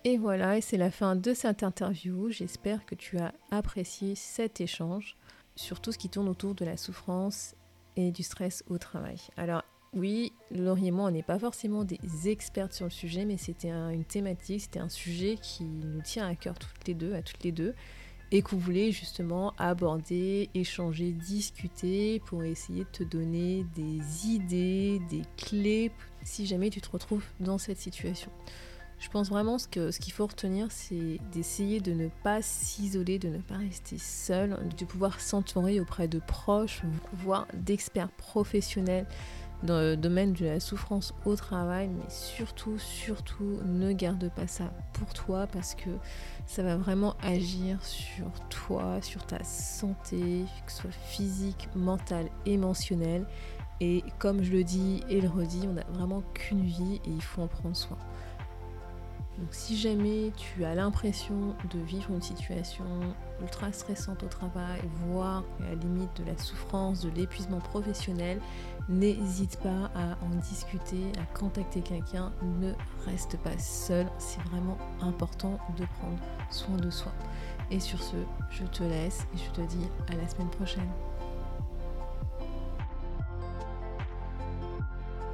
Et 0.04 0.16
voilà, 0.16 0.56
et 0.56 0.60
c'est 0.60 0.76
la 0.76 0.90
fin 0.90 1.16
de 1.16 1.34
cette 1.34 1.62
interview. 1.62 2.30
J'espère 2.30 2.86
que 2.86 2.94
tu 2.94 3.18
as 3.18 3.34
apprécié 3.50 4.14
cet 4.14 4.60
échange 4.60 5.16
sur 5.54 5.80
tout 5.80 5.92
ce 5.92 5.98
qui 5.98 6.08
tourne 6.08 6.28
autour 6.28 6.54
de 6.54 6.64
la 6.64 6.76
souffrance 6.76 7.54
et 7.96 8.10
du 8.10 8.22
stress 8.22 8.64
au 8.68 8.78
travail. 8.78 9.18
Alors, 9.36 9.64
oui, 9.94 10.32
Laurie 10.50 10.88
et 10.88 10.90
moi, 10.90 11.06
on 11.06 11.10
n'est 11.10 11.22
pas 11.22 11.38
forcément 11.38 11.84
des 11.84 12.28
experts 12.28 12.72
sur 12.72 12.84
le 12.86 12.90
sujet, 12.90 13.24
mais 13.24 13.36
c'était 13.36 13.70
une 13.70 14.04
thématique, 14.04 14.60
c'était 14.62 14.80
un 14.80 14.88
sujet 14.88 15.36
qui 15.40 15.64
nous 15.64 16.02
tient 16.02 16.26
à 16.26 16.34
cœur 16.34 16.58
toutes 16.58 16.86
les 16.86 16.94
deux, 16.94 17.14
à 17.14 17.22
toutes 17.22 17.42
les 17.44 17.52
deux 17.52 17.74
et 18.30 18.42
qu'on 18.42 18.56
voulait 18.56 18.92
justement 18.92 19.54
aborder, 19.58 20.50
échanger, 20.54 21.12
discuter 21.12 22.20
pour 22.26 22.44
essayer 22.44 22.84
de 22.84 22.88
te 22.90 23.02
donner 23.02 23.64
des 23.74 24.26
idées, 24.26 25.00
des 25.08 25.22
clés 25.36 25.90
si 26.24 26.46
jamais 26.46 26.68
tu 26.70 26.80
te 26.80 26.90
retrouves 26.90 27.24
dans 27.40 27.58
cette 27.58 27.78
situation. 27.78 28.30
Je 28.98 29.08
pense 29.08 29.30
vraiment 29.30 29.56
que 29.70 29.92
ce 29.92 30.00
qu'il 30.00 30.12
faut 30.12 30.26
retenir, 30.26 30.72
c'est 30.72 31.20
d'essayer 31.32 31.80
de 31.80 31.92
ne 31.92 32.08
pas 32.24 32.42
s'isoler, 32.42 33.18
de 33.18 33.28
ne 33.28 33.38
pas 33.38 33.56
rester 33.56 33.96
seul, 33.96 34.58
de 34.76 34.84
pouvoir 34.84 35.20
s'entourer 35.20 35.78
auprès 35.78 36.08
de 36.08 36.18
proches, 36.18 36.82
voire 37.12 37.46
d'experts 37.54 38.10
professionnels 38.10 39.06
dans 39.62 39.80
le 39.80 39.96
domaine 39.96 40.32
de 40.32 40.44
la 40.44 40.60
souffrance 40.60 41.14
au 41.24 41.34
travail, 41.34 41.88
mais 41.88 42.08
surtout, 42.08 42.78
surtout, 42.78 43.58
ne 43.64 43.92
garde 43.92 44.30
pas 44.30 44.46
ça 44.46 44.72
pour 44.92 45.12
toi 45.12 45.46
parce 45.52 45.74
que 45.74 45.90
ça 46.46 46.62
va 46.62 46.76
vraiment 46.76 47.16
agir 47.22 47.84
sur 47.84 48.30
toi, 48.48 49.00
sur 49.02 49.26
ta 49.26 49.42
santé, 49.42 50.44
que 50.64 50.72
ce 50.72 50.82
soit 50.82 50.90
physique, 50.90 51.68
mentale, 51.74 52.28
émotionnelle. 52.46 53.26
Et 53.80 54.02
comme 54.18 54.42
je 54.42 54.52
le 54.52 54.64
dis 54.64 55.02
et 55.08 55.20
le 55.20 55.28
redis, 55.28 55.66
on 55.68 55.74
n'a 55.74 55.84
vraiment 55.92 56.22
qu'une 56.34 56.64
vie 56.64 57.00
et 57.04 57.10
il 57.10 57.22
faut 57.22 57.42
en 57.42 57.48
prendre 57.48 57.76
soin. 57.76 57.98
Donc 59.38 59.48
si 59.52 59.76
jamais 59.76 60.32
tu 60.36 60.64
as 60.64 60.74
l'impression 60.74 61.54
de 61.70 61.78
vivre 61.78 62.10
une 62.10 62.20
situation 62.20 62.84
ultra 63.40 63.72
stressante 63.72 64.24
au 64.24 64.26
travail, 64.26 64.80
voire 65.06 65.44
à 65.60 65.68
la 65.70 65.74
limite 65.76 66.10
de 66.20 66.24
la 66.24 66.36
souffrance, 66.36 67.04
de 67.04 67.10
l'épuisement 67.10 67.60
professionnel, 67.60 68.40
n'hésite 68.88 69.58
pas 69.60 69.90
à 69.94 70.18
en 70.24 70.34
discuter, 70.42 71.12
à 71.20 71.38
contacter 71.38 71.80
quelqu'un. 71.82 72.32
Ne 72.60 72.72
reste 73.06 73.36
pas 73.38 73.56
seul. 73.58 74.06
C'est 74.18 74.42
vraiment 74.50 74.76
important 75.00 75.58
de 75.78 75.84
prendre 76.00 76.18
soin 76.50 76.76
de 76.76 76.90
soi. 76.90 77.12
Et 77.70 77.78
sur 77.78 78.02
ce, 78.02 78.16
je 78.50 78.64
te 78.64 78.82
laisse 78.82 79.26
et 79.34 79.38
je 79.38 79.50
te 79.50 79.60
dis 79.60 79.86
à 80.08 80.16
la 80.16 80.26
semaine 80.28 80.50
prochaine. 80.50 80.88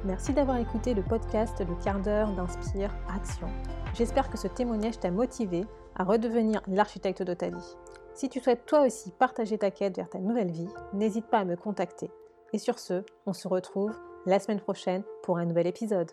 Merci 0.05 0.33
d'avoir 0.33 0.57
écouté 0.57 0.93
le 0.93 1.01
podcast 1.01 1.59
Le 1.67 1.83
quart 1.83 1.99
d'heure 1.99 2.31
d'Inspire 2.33 2.93
Action. 3.09 3.47
J'espère 3.95 4.29
que 4.29 4.37
ce 4.37 4.47
témoignage 4.47 4.99
t'a 4.99 5.09
motivé 5.09 5.65
à 5.95 6.03
redevenir 6.03 6.61
l'architecte 6.67 7.23
de 7.23 7.33
ta 7.33 7.49
vie. 7.49 7.75
Si 8.13 8.29
tu 8.29 8.39
souhaites 8.39 8.67
toi 8.67 8.85
aussi 8.85 9.09
partager 9.09 9.57
ta 9.57 9.71
quête 9.71 9.95
vers 9.95 10.09
ta 10.09 10.19
nouvelle 10.19 10.51
vie, 10.51 10.69
n'hésite 10.93 11.25
pas 11.25 11.39
à 11.39 11.45
me 11.45 11.55
contacter. 11.55 12.11
Et 12.53 12.59
sur 12.59 12.77
ce, 12.77 13.03
on 13.25 13.33
se 13.33 13.47
retrouve 13.47 13.97
la 14.27 14.37
semaine 14.37 14.61
prochaine 14.61 15.01
pour 15.23 15.39
un 15.39 15.45
nouvel 15.45 15.65
épisode. 15.65 16.11